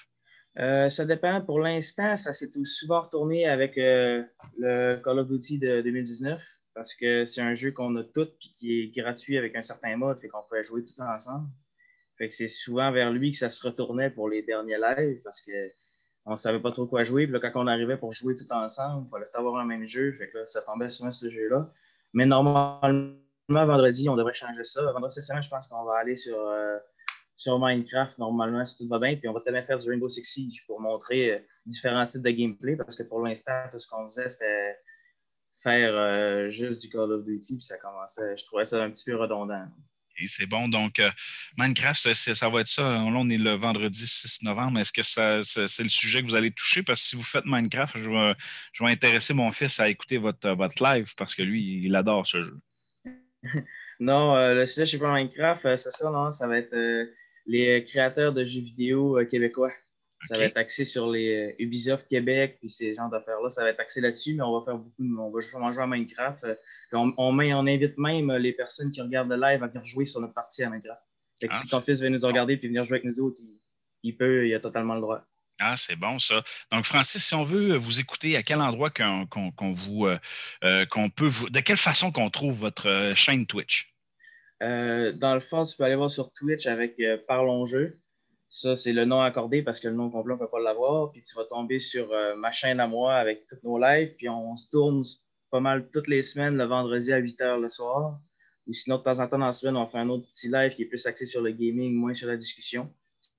Euh, 0.58 0.88
ça 0.88 1.04
dépend. 1.04 1.40
Pour 1.40 1.60
l'instant, 1.60 2.16
ça 2.16 2.32
s'est 2.32 2.50
souvent 2.64 3.02
retourné 3.02 3.48
avec 3.48 3.76
euh, 3.76 4.22
le 4.58 4.96
Call 5.02 5.18
of 5.18 5.28
Duty 5.28 5.58
de 5.58 5.80
2019 5.80 6.42
parce 6.74 6.94
que 6.94 7.24
c'est 7.24 7.40
un 7.40 7.54
jeu 7.54 7.70
qu'on 7.70 7.94
a 7.96 8.04
tout 8.04 8.28
et 8.28 8.54
qui 8.56 8.80
est 8.80 8.96
gratuit 8.96 9.38
avec 9.38 9.54
un 9.56 9.62
certain 9.62 9.96
mode, 9.96 10.18
fait 10.18 10.28
qu'on 10.28 10.42
peut 10.48 10.62
jouer 10.62 10.84
tout 10.84 11.00
ensemble. 11.00 11.48
Fait 12.18 12.28
que 12.28 12.34
c'est 12.34 12.48
souvent 12.48 12.92
vers 12.92 13.10
lui 13.10 13.32
que 13.32 13.38
ça 13.38 13.50
se 13.50 13.64
retournait 13.66 14.10
pour 14.10 14.28
les 14.28 14.42
derniers 14.42 14.78
lives 14.78 15.20
parce 15.22 15.40
qu'on 15.40 16.32
ne 16.32 16.36
savait 16.36 16.60
pas 16.60 16.70
trop 16.70 16.86
quoi 16.86 17.02
jouer. 17.02 17.26
Puis 17.26 17.32
là, 17.32 17.40
quand 17.40 17.50
on 17.54 17.66
arrivait 17.66 17.96
pour 17.96 18.12
jouer 18.12 18.36
tout 18.36 18.50
ensemble, 18.52 19.06
il 19.06 19.10
fallait 19.10 19.26
avoir 19.34 19.56
un 19.56 19.64
même 19.64 19.86
jeu. 19.86 20.12
Fait 20.12 20.28
que 20.30 20.38
là, 20.38 20.46
ça 20.46 20.62
tombait 20.62 20.88
souvent 20.88 21.10
ce 21.10 21.28
jeu-là. 21.28 21.72
Mais 22.12 22.26
normalement, 22.26 23.16
vendredi, 23.48 24.08
on 24.08 24.16
devrait 24.16 24.34
changer 24.34 24.62
ça. 24.62 24.82
Vendredi 24.92 25.14
cette 25.14 25.24
semaine, 25.24 25.42
je 25.42 25.48
pense 25.48 25.66
qu'on 25.66 25.84
va 25.84 25.96
aller 25.98 26.16
sur. 26.16 26.38
Euh, 26.38 26.78
sur 27.36 27.58
Minecraft, 27.58 28.18
normalement, 28.18 28.64
si 28.64 28.78
tout 28.78 28.88
va 28.88 28.98
bien. 28.98 29.16
Puis 29.16 29.28
on 29.28 29.32
va 29.32 29.40
tellement 29.40 29.64
faire 29.64 29.78
du 29.78 29.88
Rainbow 29.88 30.08
Six 30.08 30.24
Siege 30.24 30.64
pour 30.66 30.80
montrer 30.80 31.32
euh, 31.32 31.38
différents 31.66 32.06
types 32.06 32.22
de 32.22 32.30
gameplay 32.30 32.76
parce 32.76 32.96
que 32.96 33.02
pour 33.02 33.22
l'instant, 33.22 33.64
tout 33.70 33.78
ce 33.78 33.88
qu'on 33.88 34.08
faisait, 34.08 34.28
c'était 34.28 34.76
faire 35.62 35.94
euh, 35.94 36.50
juste 36.50 36.80
du 36.82 36.88
Call 36.88 37.10
of 37.10 37.24
Duty. 37.24 37.56
Puis 37.56 37.64
ça 37.64 37.76
commençait, 37.78 38.36
je 38.36 38.44
trouvais 38.44 38.64
ça 38.64 38.82
un 38.82 38.90
petit 38.90 39.04
peu 39.04 39.16
redondant. 39.16 39.66
Et 40.16 40.28
c'est 40.28 40.46
bon. 40.46 40.68
Donc, 40.68 41.00
euh, 41.00 41.10
Minecraft, 41.58 42.14
ça, 42.14 42.48
va 42.48 42.60
être 42.60 42.68
ça. 42.68 42.82
Là, 42.82 43.02
on 43.04 43.28
est 43.28 43.36
le 43.36 43.54
vendredi 43.54 44.06
6 44.06 44.44
novembre. 44.44 44.78
Est-ce 44.78 44.92
que 44.92 45.02
ça, 45.02 45.42
c'est 45.42 45.82
le 45.82 45.88
sujet 45.88 46.22
que 46.22 46.26
vous 46.26 46.36
allez 46.36 46.52
toucher? 46.52 46.84
Parce 46.84 47.02
que 47.02 47.08
si 47.08 47.16
vous 47.16 47.24
faites 47.24 47.46
Minecraft, 47.46 47.98
je 47.98 48.10
vais, 48.10 48.34
je 48.72 48.84
vais 48.84 48.92
intéresser 48.92 49.34
mon 49.34 49.50
fils 49.50 49.80
à 49.80 49.88
écouter 49.88 50.18
votre, 50.18 50.48
votre 50.50 50.80
live 50.84 51.12
parce 51.16 51.34
que 51.34 51.42
lui, 51.42 51.82
il 51.82 51.96
adore 51.96 52.28
ce 52.28 52.42
jeu. 52.42 52.60
non, 53.98 54.36
le 54.36 54.64
sujet, 54.66 54.86
je 54.86 54.92
sais 54.92 54.98
pas 54.98 55.12
Minecraft, 55.12 55.76
c'est 55.76 55.90
ça, 55.90 56.08
non? 56.08 56.30
Ça 56.30 56.46
va 56.46 56.58
être 56.58 56.72
les 57.46 57.84
créateurs 57.84 58.32
de 58.32 58.44
jeux 58.44 58.60
vidéo 58.60 59.18
euh, 59.18 59.24
québécois. 59.24 59.72
Ça 60.26 60.38
va 60.38 60.44
être 60.44 60.56
axé 60.56 60.86
sur 60.86 61.10
les 61.10 61.50
euh, 61.50 61.54
Ubisoft 61.58 62.08
Québec, 62.08 62.56
puis 62.58 62.70
ces 62.70 62.94
genres 62.94 63.10
d'affaires-là. 63.10 63.50
Ça 63.50 63.62
va 63.62 63.70
être 63.70 63.80
axé 63.80 64.00
là-dessus, 64.00 64.34
mais 64.34 64.42
on 64.42 64.58
va 64.58 64.64
faire 64.64 64.78
beaucoup 64.78 65.02
de. 65.02 65.16
On 65.18 65.30
va 65.30 65.40
vraiment 65.40 65.70
jouer 65.70 65.82
à 65.82 65.86
Minecraft. 65.86 66.44
Euh, 66.44 66.54
on, 66.92 67.12
on, 67.18 67.38
on, 67.38 67.66
invite 67.66 67.98
même 67.98 68.32
les 68.32 68.52
personnes 68.52 68.90
qui 68.90 69.02
regardent 69.02 69.30
le 69.30 69.36
live 69.36 69.62
à 69.62 69.66
venir 69.66 69.84
jouer 69.84 70.06
sur 70.06 70.20
notre 70.20 70.32
partie 70.32 70.62
à 70.62 70.70
Minecraft. 70.70 71.02
Fait 71.38 71.48
que 71.48 71.52
Ah, 71.54 71.60
si 71.60 71.68
ton 71.68 71.80
fils 71.80 72.00
veut 72.00 72.08
nous 72.08 72.26
regarder 72.26 72.56
puis 72.56 72.68
venir 72.68 72.84
jouer 72.84 72.98
avec 72.98 73.04
nous 73.04 73.20
autres, 73.20 73.36
il, 73.40 73.60
il 74.02 74.16
peut, 74.16 74.48
il 74.48 74.54
a 74.54 74.60
totalement 74.60 74.94
le 74.94 75.00
droit. 75.02 75.26
Ah, 75.58 75.76
c'est 75.76 75.96
bon 75.96 76.18
ça. 76.18 76.42
Donc, 76.72 76.84
Francis, 76.84 77.24
si 77.24 77.34
on 77.34 77.42
veut 77.42 77.76
vous 77.76 78.00
écouter, 78.00 78.36
à 78.36 78.42
quel 78.42 78.60
endroit 78.60 78.90
qu'on 78.90 79.72
vous, 79.72 80.06
euh, 80.06 80.86
qu'on 80.86 81.10
peut 81.10 81.28
vous, 81.28 81.50
de 81.50 81.60
quelle 81.60 81.76
façon 81.76 82.10
qu'on 82.10 82.30
trouve 82.30 82.58
votre 82.58 83.12
chaîne 83.14 83.46
Twitch? 83.46 83.93
Euh, 84.62 85.12
dans 85.12 85.34
le 85.34 85.40
fond, 85.40 85.64
tu 85.64 85.76
peux 85.76 85.84
aller 85.84 85.96
voir 85.96 86.10
sur 86.10 86.32
Twitch 86.32 86.66
avec 86.66 86.98
euh, 87.00 87.18
Parlons 87.26 87.66
Jeu. 87.66 88.00
Ça, 88.48 88.76
c'est 88.76 88.92
le 88.92 89.04
nom 89.04 89.20
accordé 89.20 89.62
parce 89.62 89.80
que 89.80 89.88
le 89.88 89.94
nom 89.94 90.10
complet, 90.10 90.34
on 90.34 90.36
ne 90.36 90.40
peut 90.40 90.50
pas 90.50 90.60
l'avoir. 90.60 91.10
Puis 91.10 91.22
tu 91.24 91.34
vas 91.34 91.44
tomber 91.44 91.80
sur 91.80 92.12
euh, 92.12 92.36
ma 92.36 92.52
chaîne 92.52 92.78
à 92.80 92.86
moi 92.86 93.14
avec 93.14 93.46
tous 93.48 93.58
nos 93.64 93.78
lives. 93.78 94.14
Puis 94.16 94.28
on 94.28 94.56
se 94.56 94.68
tourne 94.70 95.04
pas 95.50 95.60
mal 95.60 95.90
toutes 95.90 96.08
les 96.08 96.22
semaines, 96.22 96.56
le 96.56 96.64
vendredi 96.64 97.12
à 97.12 97.18
8 97.18 97.40
h 97.40 97.60
le 97.60 97.68
soir. 97.68 98.20
Ou 98.66 98.72
sinon, 98.72 98.98
de 98.98 99.02
temps 99.02 99.20
en 99.20 99.28
temps, 99.28 99.38
dans 99.38 99.46
la 99.46 99.52
semaine, 99.52 99.76
on 99.76 99.86
fait 99.86 99.98
un 99.98 100.08
autre 100.08 100.26
petit 100.30 100.48
live 100.48 100.72
qui 100.74 100.82
est 100.82 100.86
plus 100.86 101.04
axé 101.06 101.26
sur 101.26 101.42
le 101.42 101.50
gaming, 101.50 101.92
moins 101.94 102.14
sur 102.14 102.28
la 102.28 102.36
discussion. 102.36 102.88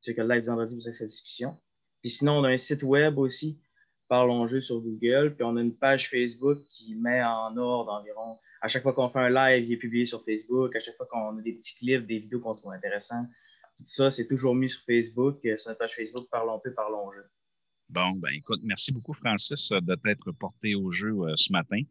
C'est 0.02 0.14
que 0.14 0.22
le 0.22 0.28
live 0.28 0.44
du 0.44 0.50
vendredi, 0.50 0.76
vous 0.76 0.86
avez 0.86 0.94
cette 0.94 1.08
discussion. 1.08 1.56
Puis 2.02 2.12
sinon, 2.12 2.40
on 2.40 2.44
a 2.44 2.50
un 2.50 2.58
site 2.58 2.84
web 2.84 3.18
aussi, 3.18 3.60
Parlons 4.08 4.48
Jeu 4.48 4.62
sur 4.62 4.80
Google. 4.82 5.34
Puis 5.34 5.44
on 5.44 5.56
a 5.56 5.62
une 5.62 5.76
page 5.76 6.10
Facebook 6.10 6.60
qui 6.74 6.94
met 6.96 7.24
en 7.24 7.58
ordre 7.58 7.92
environ 7.92 8.38
à 8.66 8.68
chaque 8.68 8.84
fois 8.84 8.94
qu'on 8.94 9.10
fait 9.10 9.20
un 9.20 9.30
live, 9.30 9.66
il 9.66 9.74
est 9.74 9.78
publié 9.78 10.06
sur 10.08 10.24
Facebook. 10.24 10.76
À 10.76 10.80
chaque 10.80 10.98
fois 10.98 11.08
qu'on 11.12 11.38
a 11.38 11.42
des 11.42 11.54
petits 11.54 11.76
clips, 11.76 12.06
des 12.08 12.20
vidéos 12.20 12.40
qu'on 12.40 12.56
trouve 12.56 12.74
intéressants, 12.74 13.24
tout 13.78 13.86
ça, 13.88 14.10
c'est 14.10 14.26
toujours 14.28 14.56
mis 14.56 14.70
sur 14.70 14.82
Facebook. 14.86 15.38
Euh, 15.46 15.56
Sur 15.58 15.70
notre 15.70 15.80
page 15.80 15.94
Facebook, 15.96 16.28
Parlons 16.32 16.60
peu, 16.64 16.74
Parlons 16.74 17.12
jeu. 17.12 17.26
Bon, 17.90 18.12
ben 18.14 18.30
écoute, 18.34 18.62
merci 18.64 18.92
beaucoup, 18.92 19.14
Francis, 19.14 19.72
euh, 19.72 19.80
de 19.82 19.94
t'être 19.96 20.32
porté 20.40 20.74
au 20.74 20.90
jeu 20.90 21.12
euh, 21.14 21.34
ce 21.36 21.52
matin. 21.52 21.82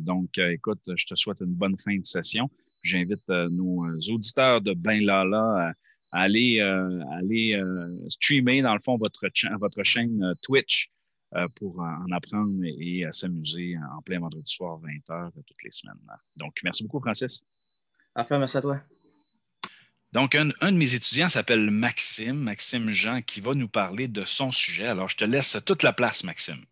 Donc, 0.00 0.36
écoute, 0.38 0.80
je 0.96 1.06
te 1.06 1.14
souhaite 1.14 1.40
une 1.40 1.54
bonne 1.54 1.78
fin 1.78 1.96
de 1.96 2.04
session. 2.06 2.48
J'invite 2.82 3.28
nos 3.28 3.86
auditeurs 4.10 4.60
de 4.60 4.72
Ben 4.74 5.04
Lala 5.04 5.68
à, 6.10 6.22
aller, 6.24 6.58
aller 6.60 7.62
streamer, 8.08 8.62
dans 8.62 8.74
le 8.74 8.80
fond, 8.80 8.96
votre, 8.96 9.24
cha- 9.32 9.56
votre 9.56 9.84
chaîne 9.84 10.34
Twitch 10.42 10.90
pour 11.56 11.80
en 11.80 12.10
apprendre 12.12 12.64
et, 12.64 13.06
s'amuser 13.10 13.76
en 13.96 14.02
plein 14.02 14.20
vendredi 14.20 14.50
soir, 14.50 14.80
20h, 14.80 15.32
toutes 15.46 15.62
les 15.64 15.70
semaines. 15.70 15.98
Donc, 16.36 16.58
merci 16.62 16.84
beaucoup, 16.84 17.00
Francis. 17.00 17.44
Enfin, 18.14 18.38
merci 18.38 18.56
à 18.56 18.62
toi. 18.62 18.80
Donc, 20.12 20.36
un, 20.36 20.50
un 20.60 20.70
de 20.70 20.76
mes 20.76 20.94
étudiants 20.94 21.28
s'appelle 21.28 21.70
Maxime, 21.70 22.36
Maxime 22.36 22.90
Jean, 22.90 23.20
qui 23.20 23.40
va 23.40 23.54
nous 23.54 23.68
parler 23.68 24.06
de 24.06 24.24
son 24.24 24.52
sujet. 24.52 24.86
Alors, 24.86 25.08
je 25.08 25.16
te 25.16 25.24
laisse 25.24 25.58
toute 25.66 25.82
la 25.82 25.92
place, 25.92 26.22
Maxime. 26.22 26.64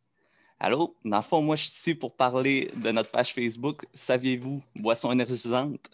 Allô? 0.65 0.95
Dans 1.05 1.17
le 1.17 1.23
fond, 1.25 1.43
moi, 1.43 1.57
je 1.57 1.65
suis 1.65 1.73
ici 1.73 1.95
pour 1.97 2.15
parler 2.15 2.71
de 2.77 2.93
notre 2.93 3.11
page 3.11 3.35
Facebook. 3.35 3.85
Saviez-vous, 3.95 4.63
boisson 4.77 5.11
énergisante? 5.11 5.91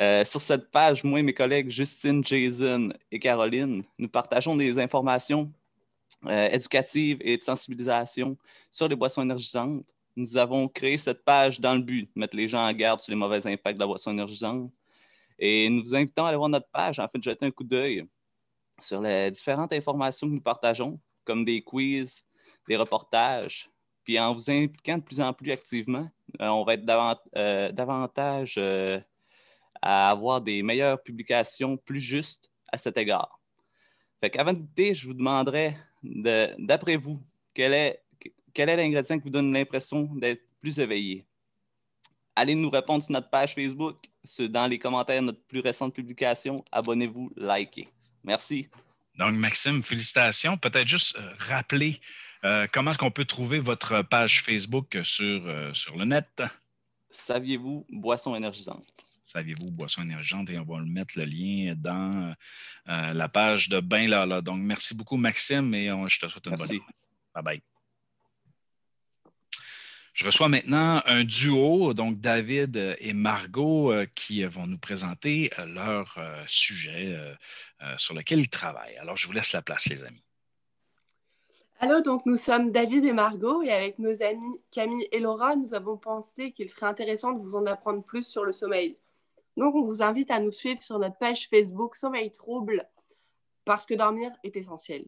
Euh, 0.00 0.24
sur 0.24 0.40
cette 0.40 0.70
page, 0.70 1.04
moi 1.04 1.20
et 1.20 1.22
mes 1.22 1.34
collègues 1.34 1.68
Justine, 1.68 2.24
Jason 2.24 2.94
et 3.12 3.18
Caroline, 3.18 3.82
nous 3.98 4.08
partageons 4.08 4.56
des 4.56 4.78
informations 4.78 5.52
euh, 6.26 6.48
éducatives 6.50 7.18
et 7.20 7.36
de 7.36 7.42
sensibilisation 7.42 8.36
sur 8.70 8.88
les 8.88 8.96
boissons 8.96 9.22
énergisantes. 9.22 9.84
Nous 10.16 10.36
avons 10.36 10.66
créé 10.68 10.96
cette 10.98 11.24
page 11.24 11.60
dans 11.60 11.74
le 11.74 11.82
but 11.82 12.04
de 12.14 12.20
mettre 12.20 12.36
les 12.36 12.48
gens 12.48 12.66
en 12.66 12.72
garde 12.72 13.00
sur 13.00 13.10
les 13.10 13.18
mauvais 13.18 13.46
impacts 13.46 13.76
de 13.76 13.80
la 13.80 13.86
boisson 13.86 14.10
énergisante. 14.10 14.72
Et 15.38 15.68
nous 15.68 15.82
vous 15.82 15.94
invitons 15.94 16.24
à 16.24 16.28
aller 16.28 16.36
voir 16.38 16.48
notre 16.48 16.68
page, 16.70 16.98
en 16.98 17.08
fait, 17.08 17.22
jeter 17.22 17.44
un 17.44 17.50
coup 17.50 17.64
d'œil 17.64 18.06
sur 18.80 19.00
les 19.00 19.30
différentes 19.30 19.72
informations 19.72 20.26
que 20.26 20.32
nous 20.32 20.40
partageons, 20.40 20.98
comme 21.24 21.44
des 21.44 21.62
quiz, 21.62 22.22
des 22.68 22.76
reportages, 22.76 23.70
puis 24.04 24.18
en 24.18 24.32
vous 24.32 24.50
impliquant 24.50 24.98
de 24.98 25.02
plus 25.02 25.20
en 25.20 25.32
plus 25.32 25.50
activement, 25.50 26.08
euh, 26.40 26.48
on 26.48 26.64
va 26.64 26.74
être 26.74 27.20
euh, 27.36 27.72
davantage 27.72 28.58
à 29.82 30.10
avoir 30.10 30.40
des 30.40 30.62
meilleures 30.62 31.02
publications 31.02 31.76
plus 31.76 32.00
justes 32.00 32.50
à 32.72 32.78
cet 32.78 32.96
égard. 32.96 33.40
Fait 34.20 34.30
qu'avant 34.30 34.52
de 34.52 34.60
goûter, 34.60 34.94
je 34.94 35.06
vous 35.06 35.14
demanderais, 35.14 35.70
de- 35.70 35.76
d'après 36.58 36.96
vous, 36.96 37.20
quel 37.54 37.72
est, 37.72 38.02
quel 38.52 38.68
est 38.68 38.76
l'ingrédient 38.76 39.18
qui 39.18 39.24
vous 39.24 39.30
donne 39.30 39.52
l'impression 39.52 40.02
d'être 40.14 40.42
plus 40.60 40.78
éveillé? 40.78 41.26
Allez 42.34 42.54
nous 42.54 42.70
répondre 42.70 43.02
sur 43.02 43.12
notre 43.12 43.30
page 43.30 43.54
Facebook, 43.54 44.04
sur- 44.24 44.48
dans 44.48 44.66
les 44.66 44.78
commentaires 44.78 45.20
de 45.20 45.26
notre 45.26 45.42
plus 45.46 45.60
récente 45.60 45.94
publication. 45.94 46.62
Abonnez-vous, 46.70 47.32
likez. 47.36 47.88
Merci. 48.24 48.68
Donc, 49.18 49.32
Maxime, 49.32 49.82
félicitations. 49.82 50.58
Peut-être 50.58 50.88
juste 50.88 51.16
euh, 51.16 51.30
rappeler 51.38 51.98
euh, 52.44 52.66
comment 52.70 52.90
est-ce 52.90 52.98
qu'on 52.98 53.10
peut 53.10 53.24
trouver 53.24 53.58
votre 53.58 54.02
page 54.02 54.42
Facebook 54.42 54.98
sur, 55.04 55.46
euh, 55.46 55.72
sur 55.72 55.96
le 55.96 56.04
net? 56.04 56.42
Saviez-vous, 57.08 57.86
boisson 57.88 58.36
énergisante? 58.36 59.05
Saviez-vous, 59.26 59.72
boisson 59.72 60.02
énergisante, 60.02 60.50
et 60.50 60.58
on 60.58 60.64
va 60.64 60.78
le 60.78 60.86
mettre 60.86 61.18
le 61.18 61.24
lien 61.24 61.74
dans 61.76 62.32
euh, 62.88 63.12
la 63.12 63.28
page 63.28 63.68
de 63.68 63.80
Ben 63.80 64.08
Lala. 64.08 64.40
Donc, 64.40 64.60
merci 64.60 64.94
beaucoup, 64.94 65.16
Maxime, 65.16 65.74
et 65.74 65.90
on- 65.90 66.06
je 66.06 66.20
te 66.20 66.28
souhaite 66.28 66.46
une 66.46 66.52
Merci. 66.52 66.78
bonne 66.78 66.86
Bye 67.34 67.42
bye. 67.44 67.62
Je 70.14 70.24
reçois 70.24 70.48
maintenant 70.48 71.02
un 71.06 71.24
duo, 71.24 71.92
donc 71.92 72.20
David 72.20 72.96
et 73.00 73.12
Margot, 73.12 73.92
euh, 73.92 74.06
qui 74.14 74.44
vont 74.44 74.66
nous 74.68 74.78
présenter 74.78 75.50
euh, 75.58 75.66
leur 75.66 76.14
euh, 76.18 76.42
sujet 76.46 77.14
euh, 77.14 77.34
euh, 77.82 77.94
sur 77.98 78.14
lequel 78.14 78.38
ils 78.38 78.48
travaillent. 78.48 78.96
Alors, 78.96 79.16
je 79.16 79.26
vous 79.26 79.32
laisse 79.32 79.52
la 79.52 79.60
place, 79.60 79.86
les 79.88 80.04
amis. 80.04 80.22
Allô, 81.80 82.00
donc 82.00 82.24
nous 82.26 82.36
sommes 82.36 82.70
David 82.70 83.04
et 83.04 83.12
Margot 83.12 83.60
et 83.62 83.70
avec 83.72 83.98
nos 83.98 84.22
amis 84.22 84.60
Camille 84.70 85.06
et 85.12 85.18
Laura, 85.18 85.56
nous 85.56 85.74
avons 85.74 85.98
pensé 85.98 86.52
qu'il 86.52 86.70
serait 86.70 86.86
intéressant 86.86 87.32
de 87.32 87.40
vous 87.40 87.56
en 87.56 87.66
apprendre 87.66 88.02
plus 88.02 88.26
sur 88.26 88.44
le 88.44 88.52
sommeil. 88.52 88.96
Donc 89.56 89.74
on 89.74 89.84
vous 89.84 90.02
invite 90.02 90.30
à 90.30 90.40
nous 90.40 90.52
suivre 90.52 90.82
sur 90.82 90.98
notre 90.98 91.16
page 91.16 91.48
Facebook 91.48 91.96
Sommeil 91.96 92.30
Trouble 92.30 92.86
parce 93.64 93.86
que 93.86 93.94
dormir 93.94 94.30
est 94.44 94.56
essentiel. 94.56 95.06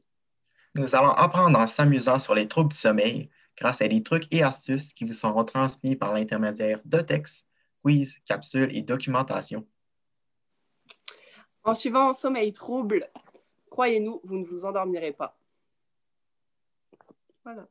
Nous 0.75 0.95
allons 0.95 1.11
apprendre 1.11 1.59
en 1.59 1.67
s'amusant 1.67 2.19
sur 2.19 2.35
les 2.35 2.49
troubles 2.49 2.71
du 2.71 2.77
sommeil 2.77 3.31
grâce 3.57 3.83
à 3.83 3.89
des 3.89 4.03
trucs 4.03 4.33
et 4.33 4.43
astuces 4.43 4.93
qui 4.95 5.05
vous 5.05 5.13
seront 5.13 5.45
transmis 5.45 5.97
par 5.97 6.15
l'intermédiaire 6.15 6.81
de 6.85 7.01
textes, 7.01 7.47
quiz, 7.83 8.19
capsules 8.27 8.75
et 8.75 8.83
documentation. 8.83 9.67
En 11.65 11.75
suivant 11.75 12.15
Sommeil 12.15 12.53
Trouble, 12.53 13.11
croyez-nous, 13.71 14.21
vous 14.25 14.39
ne 14.39 14.47
vous 14.47 14.65
endormirez 14.65 15.13
pas. 15.13 15.37
Voilà. 17.45 17.67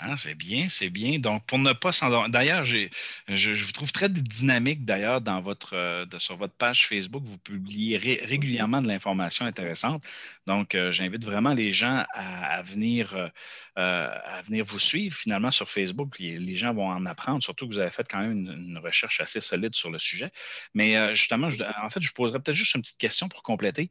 Hein, 0.00 0.14
c'est 0.16 0.34
bien, 0.36 0.68
c'est 0.68 0.90
bien. 0.90 1.18
Donc, 1.18 1.44
pour 1.46 1.58
ne 1.58 1.72
pas 1.72 1.90
s'endormir. 1.90 2.30
D'ailleurs, 2.30 2.64
je, 2.64 3.64
vous 3.64 3.72
trouve 3.72 3.90
très 3.90 4.08
dynamique, 4.08 4.84
d'ailleurs, 4.84 5.20
dans 5.20 5.40
votre, 5.40 5.74
euh, 5.74 6.06
sur 6.18 6.36
votre 6.36 6.54
page 6.54 6.86
Facebook. 6.86 7.24
Vous 7.24 7.38
publiez 7.38 7.96
ré- 7.96 8.20
régulièrement 8.24 8.80
de 8.80 8.86
l'information 8.86 9.44
intéressante. 9.44 10.04
Donc, 10.46 10.74
euh, 10.74 10.92
j'invite 10.92 11.24
vraiment 11.24 11.52
les 11.52 11.72
gens 11.72 12.04
à, 12.12 12.62
venir, 12.62 13.14
euh, 13.16 13.28
à 13.74 14.40
venir 14.42 14.64
vous 14.64 14.78
suivre 14.78 15.16
finalement 15.16 15.50
sur 15.50 15.68
Facebook. 15.68 16.18
Les, 16.20 16.54
gens 16.54 16.72
vont 16.72 16.88
en 16.88 17.04
apprendre, 17.04 17.42
surtout 17.42 17.66
que 17.66 17.74
vous 17.74 17.80
avez 17.80 17.90
fait 17.90 18.06
quand 18.08 18.20
même 18.20 18.32
une, 18.32 18.78
recherche 18.78 19.20
assez 19.20 19.40
solide 19.40 19.74
sur 19.74 19.90
le 19.90 19.98
sujet. 19.98 20.30
Mais 20.74 21.14
justement, 21.14 21.48
en 21.82 21.88
fait, 21.90 22.00
je 22.00 22.08
vous 22.08 22.14
poserai 22.14 22.38
peut-être 22.40 22.56
juste 22.56 22.74
une 22.74 22.82
petite 22.82 22.98
question 22.98 23.28
pour 23.28 23.42
compléter. 23.42 23.90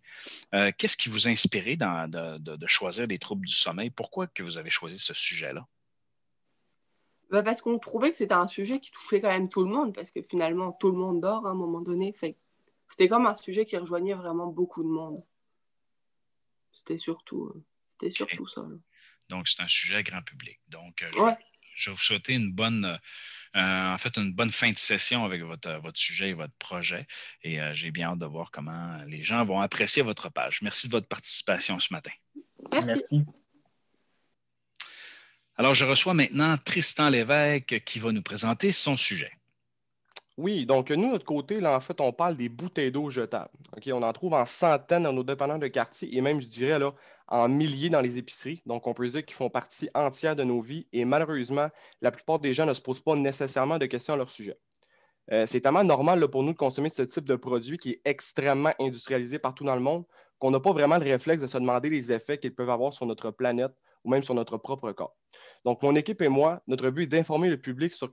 Qu'est-ce 0.77 0.97
qui 0.97 1.09
vous 1.09 1.27
a 1.27 1.31
inspiré 1.31 1.75
de 1.75 2.67
choisir 2.67 3.07
les 3.07 3.19
troubles 3.19 3.45
du 3.45 3.53
sommeil? 3.53 3.89
Pourquoi 3.89 4.27
que 4.27 4.43
vous 4.43 4.57
avez 4.57 4.69
choisi 4.69 4.99
ce 4.99 5.13
sujet-là? 5.13 5.64
Bah, 7.35 7.43
parce 7.43 7.61
qu'on 7.61 7.77
trouvait 7.79 8.11
que 8.11 8.15
c'était 8.15 8.33
un 8.33 8.47
sujet 8.47 8.79
qui 8.79 8.91
touchait 8.91 9.19
quand 9.19 9.27
même 9.27 9.49
tout 9.49 9.61
le 9.61 9.69
monde, 9.69 9.93
parce 9.93 10.09
que 10.09 10.21
finalement 10.21 10.71
tout 10.71 10.89
le 10.89 10.97
monde 10.97 11.19
dort 11.19 11.45
à 11.45 11.49
un 11.49 11.53
moment 11.53 11.81
donné. 11.81 12.15
C'était 12.87 13.09
comme 13.09 13.25
un 13.25 13.35
sujet 13.35 13.65
qui 13.65 13.75
rejoignait 13.75 14.13
vraiment 14.13 14.47
beaucoup 14.47 14.81
de 14.83 14.87
monde. 14.87 15.21
C'était 16.71 16.97
surtout, 16.97 17.47
euh, 17.47 17.61
c'était 17.99 18.11
surtout 18.11 18.47
ça. 18.47 18.61
là. 18.61 18.77
Donc, 19.27 19.49
c'est 19.49 19.61
un 19.61 19.67
sujet 19.67 20.01
grand 20.01 20.21
public. 20.21 20.61
Donc, 20.69 21.03
euh, 21.03 21.09
je, 21.13 21.19
Ouais. 21.19 21.37
je 21.75 21.89
vais 21.89 21.93
vous 21.93 22.01
souhaiter 22.01 22.35
une 22.35 22.53
bonne, 22.53 22.85
euh, 23.57 23.93
en 23.93 23.97
fait, 23.97 24.17
une 24.17 24.31
bonne 24.33 24.51
fin 24.51 24.71
de 24.71 24.77
session 24.77 25.25
avec 25.25 25.41
votre, 25.41 25.73
votre 25.81 25.99
sujet 25.99 26.29
et 26.29 26.33
votre 26.33 26.53
projet. 26.53 27.05
Et 27.41 27.59
euh, 27.59 27.73
j'ai 27.73 27.91
bien 27.91 28.11
hâte 28.11 28.19
de 28.19 28.25
voir 28.25 28.49
comment 28.49 29.03
les 29.07 29.23
gens 29.23 29.43
vont 29.43 29.59
apprécier 29.59 30.03
votre 30.03 30.29
page. 30.29 30.61
Merci 30.61 30.87
de 30.87 30.93
votre 30.93 31.07
participation 31.09 31.79
ce 31.79 31.91
matin. 31.91 32.11
Merci. 32.71 32.87
Merci. 32.87 33.44
Alors, 35.57 35.73
je 35.73 35.85
reçois 35.85 36.13
maintenant 36.13 36.57
Tristan 36.57 37.09
Lévesque 37.09 37.81
qui 37.85 37.99
va 37.99 38.11
nous 38.11 38.21
présenter 38.21 38.73
son 38.73 38.97
sujet. 38.97 39.31
Oui, 40.37 40.65
donc 40.65 40.89
nous, 40.91 41.07
de 41.07 41.11
notre 41.13 41.23
côté, 41.23 41.61
là, 41.61 41.77
en 41.77 41.79
fait, 41.79 42.01
on 42.01 42.11
parle 42.11 42.35
des 42.35 42.49
bouteilles 42.49 42.91
d'eau 42.91 43.09
jetables. 43.09 43.51
On 43.87 44.03
en 44.03 44.11
trouve 44.11 44.33
en 44.33 44.45
centaines 44.45 45.03
dans 45.03 45.13
nos 45.13 45.23
dépanneurs 45.23 45.59
de 45.59 45.67
quartier 45.69 46.13
et 46.13 46.19
même, 46.19 46.41
je 46.41 46.47
dirais, 46.47 46.77
là, 46.77 46.93
en 47.29 47.47
milliers 47.47 47.89
dans 47.89 48.01
les 48.01 48.17
épiceries. 48.17 48.61
Donc, 48.65 48.85
on 48.85 48.93
peut 48.93 49.07
dire 49.07 49.25
qu'ils 49.25 49.37
font 49.37 49.49
partie 49.49 49.89
entière 49.93 50.35
de 50.35 50.43
nos 50.43 50.61
vies 50.61 50.87
et 50.91 51.05
malheureusement, 51.05 51.69
la 52.01 52.11
plupart 52.11 52.39
des 52.39 52.53
gens 52.53 52.65
ne 52.65 52.73
se 52.73 52.81
posent 52.81 52.99
pas 52.99 53.15
nécessairement 53.15 53.77
de 53.77 53.85
questions 53.85 54.15
à 54.15 54.17
leur 54.17 54.29
sujet. 54.29 54.57
Euh, 55.31 55.45
c'est 55.45 55.61
tellement 55.61 55.85
normal 55.85 56.19
là, 56.19 56.27
pour 56.27 56.43
nous 56.43 56.51
de 56.51 56.57
consommer 56.57 56.89
ce 56.89 57.03
type 57.03 57.25
de 57.25 57.37
produit 57.37 57.77
qui 57.77 57.91
est 57.91 58.01
extrêmement 58.03 58.73
industrialisé 58.77 59.39
partout 59.39 59.63
dans 59.63 59.75
le 59.75 59.81
monde 59.81 60.03
qu'on 60.37 60.51
n'a 60.51 60.59
pas 60.59 60.73
vraiment 60.73 60.97
le 60.97 61.05
réflexe 61.05 61.41
de 61.41 61.47
se 61.47 61.57
demander 61.57 61.89
les 61.89 62.11
effets 62.11 62.37
qu'ils 62.37 62.53
peuvent 62.53 62.69
avoir 62.69 62.91
sur 62.91 63.05
notre 63.05 63.31
planète 63.31 63.71
ou 64.05 64.09
même 64.09 64.23
sur 64.23 64.33
notre 64.33 64.57
propre 64.57 64.91
corps. 64.93 65.17
Donc, 65.65 65.81
mon 65.83 65.95
équipe 65.95 66.21
et 66.21 66.29
moi, 66.29 66.61
notre 66.67 66.89
but 66.89 67.03
est 67.03 67.07
d'informer 67.07 67.49
le 67.49 67.57
public 67.57 67.93
sur, 67.93 68.09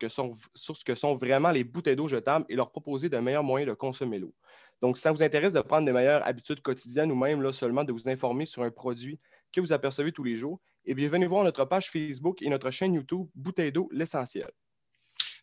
ce 0.55 0.85
que 0.85 0.95
sont 0.95 1.17
vraiment 1.17 1.51
les 1.51 1.63
bouteilles 1.63 1.95
d'eau 1.95 2.09
jetables 2.09 2.45
et 2.49 2.57
leur 2.57 2.73
proposer 2.73 3.09
de 3.09 3.19
meilleurs 3.19 3.45
moyens 3.45 3.69
de 3.69 3.75
consommer 3.75 4.19
l'eau. 4.19 4.35
Donc, 4.81 4.97
si 4.97 5.03
ça 5.03 5.13
vous 5.13 5.23
intéresse 5.23 5.53
de 5.53 5.61
prendre 5.61 5.87
des 5.87 5.93
meilleures 5.93 6.27
habitudes 6.27 6.61
quotidiennes 6.61 7.13
ou 7.13 7.15
même 7.15 7.41
là, 7.43 7.53
seulement 7.53 7.85
de 7.85 7.93
vous 7.93 8.09
informer 8.09 8.47
sur 8.47 8.63
un 8.63 8.71
produit 8.71 9.21
que 9.53 9.61
vous 9.61 9.73
apercevez 9.73 10.11
tous 10.11 10.25
les 10.25 10.37
jours, 10.37 10.61
eh 10.85 10.95
bien, 10.95 11.09
venez 11.09 11.27
voir 11.27 11.45
notre 11.45 11.65
page 11.65 11.91
Facebook 11.91 12.43
et 12.43 12.49
notre 12.49 12.71
chaîne 12.73 12.95
YouTube 12.95 13.29
Bouteille 13.35 13.71
d'eau, 13.71 13.89
l'essentiel. 13.93 14.51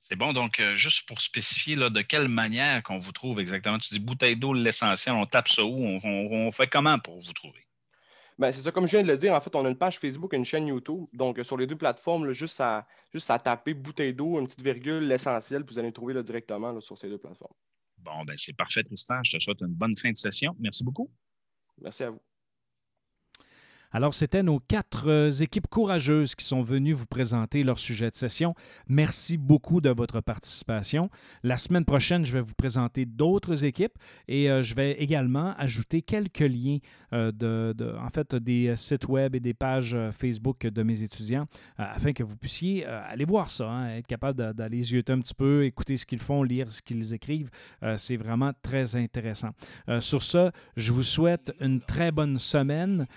C'est 0.01 0.15
bon, 0.15 0.33
donc 0.33 0.59
euh, 0.59 0.75
juste 0.75 1.07
pour 1.07 1.21
spécifier 1.21 1.75
là, 1.75 1.91
de 1.91 2.01
quelle 2.01 2.27
manière 2.27 2.81
qu'on 2.81 2.97
vous 2.97 3.11
trouve 3.11 3.39
exactement? 3.39 3.77
Tu 3.77 3.93
dis 3.93 3.99
bouteille 3.99 4.35
d'eau, 4.35 4.53
l'essentiel, 4.53 5.13
on 5.13 5.27
tape 5.27 5.47
ça 5.47 5.63
où? 5.63 5.85
On, 6.03 6.51
fait 6.51 6.65
comment 6.65 6.97
pour 6.97 7.21
vous 7.21 7.31
trouver? 7.31 7.68
Ben, 8.39 8.53
c'est 8.53 8.61
ça, 8.61 8.71
comme 8.71 8.87
je 8.87 8.91
viens 8.91 9.03
de 9.03 9.11
le 9.11 9.17
dire, 9.17 9.33
en 9.33 9.41
fait, 9.41 9.53
on 9.53 9.65
a 9.65 9.69
une 9.69 9.77
page 9.77 9.99
Facebook 9.99 10.33
et 10.33 10.37
une 10.37 10.45
chaîne 10.45 10.65
YouTube. 10.65 11.05
Donc, 11.11 11.37
euh, 11.37 11.43
sur 11.43 11.57
les 11.57 11.67
deux 11.67 11.75
plateformes, 11.75 12.31
juste, 12.31 12.61
à, 12.61 12.87
juste 13.11 13.29
à 13.29 13.37
taper 13.37 13.73
bouteille 13.73 14.13
d'eau, 14.13 14.39
une 14.39 14.47
petite 14.47 14.61
virgule, 14.61 15.05
l'essentiel, 15.05 15.65
puis 15.65 15.75
vous 15.75 15.79
allez 15.79 15.91
trouver 15.91 16.13
directement 16.23 16.79
sur 16.79 16.97
ces 16.97 17.09
deux 17.09 17.17
plateformes. 17.17 17.53
Bon, 17.97 18.23
ben 18.25 18.35
c'est 18.37 18.55
parfait, 18.55 18.81
Tristan. 18.81 19.21
Je 19.23 19.37
te 19.37 19.43
souhaite 19.43 19.59
une 19.59 19.73
bonne 19.73 19.95
fin 19.97 20.11
de 20.11 20.15
session. 20.15 20.55
Merci 20.57 20.85
beaucoup. 20.85 21.11
Merci 21.81 22.03
à 22.03 22.11
vous. 22.11 22.21
Alors, 23.91 24.13
c'était 24.13 24.43
nos 24.43 24.59
quatre 24.59 25.09
euh, 25.09 25.31
équipes 25.31 25.67
courageuses 25.67 26.35
qui 26.35 26.45
sont 26.45 26.61
venues 26.61 26.93
vous 26.93 27.07
présenter 27.07 27.63
leur 27.63 27.79
sujet 27.79 28.11
de 28.11 28.15
session. 28.15 28.53
Merci 28.87 29.35
beaucoup 29.35 29.81
de 29.81 29.89
votre 29.89 30.21
participation. 30.21 31.09
La 31.41 31.57
semaine 31.57 31.85
prochaine, 31.85 32.23
je 32.23 32.31
vais 32.31 32.41
vous 32.41 32.53
présenter 32.53 33.07
d'autres 33.07 33.65
équipes 33.65 33.97
et 34.27 34.51
euh, 34.51 34.61
je 34.61 34.75
vais 34.75 34.91
également 35.01 35.55
ajouter 35.57 36.03
quelques 36.03 36.37
liens 36.41 36.77
euh, 37.13 37.31
de, 37.31 37.95
en 37.99 38.09
fait, 38.09 38.35
des 38.35 38.75
sites 38.75 39.07
web 39.07 39.33
et 39.33 39.39
des 39.39 39.55
pages 39.55 39.97
Facebook 40.11 40.67
de 40.67 40.83
mes 40.83 41.01
étudiants 41.01 41.47
afin 41.77 42.13
que 42.13 42.21
vous 42.21 42.37
puissiez 42.37 42.85
aller 42.85 43.25
voir 43.25 43.49
ça, 43.49 43.67
hein, 43.67 43.97
être 43.97 44.07
capable 44.07 44.53
d'aller 44.53 44.93
yeux 44.93 45.03
un 45.07 45.19
petit 45.19 45.33
peu, 45.33 45.65
écouter 45.65 45.97
ce 45.97 46.05
qu'ils 46.05 46.19
font, 46.19 46.43
lire 46.43 46.71
ce 46.71 46.81
qu'ils 46.81 47.13
écrivent. 47.13 47.49
C'est 47.97 48.17
vraiment 48.17 48.51
très 48.61 48.95
intéressant. 48.95 49.49
sur 49.99 50.21
ce, 50.21 50.51
je 50.75 50.91
vous 50.91 51.03
souhaite 51.03 51.51
une 51.59 51.81
très 51.81 52.11
bonne 52.11 52.37
semaine 52.37 53.07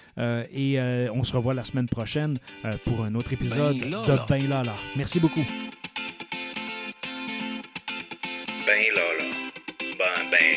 et 0.63 0.79
euh, 0.79 1.09
on 1.13 1.25
se 1.25 1.33
revoit 1.33 1.55
la 1.55 1.65
semaine 1.65 1.89
prochaine 1.89 2.39
euh, 2.65 2.73
pour 2.85 3.05
un 3.05 3.15
autre 3.15 3.33
épisode 3.33 3.79
ben 3.79 3.87
de 3.87 3.91
là. 3.91 4.27
Ben 4.29 4.49
Lala. 4.49 4.75
Merci 4.97 5.19
beaucoup. 5.19 5.45
Ben 8.67 8.85
Lala. 8.95 9.25
Ben, 9.99 10.31
ben, 10.31 10.57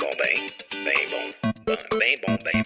bon, 0.00 0.10
ben, 0.18 0.36
ben, 0.84 0.92
bon, 1.10 1.24
ben, 1.66 1.76
ben, 1.98 2.14
bon, 2.26 2.36
ben. 2.44 2.65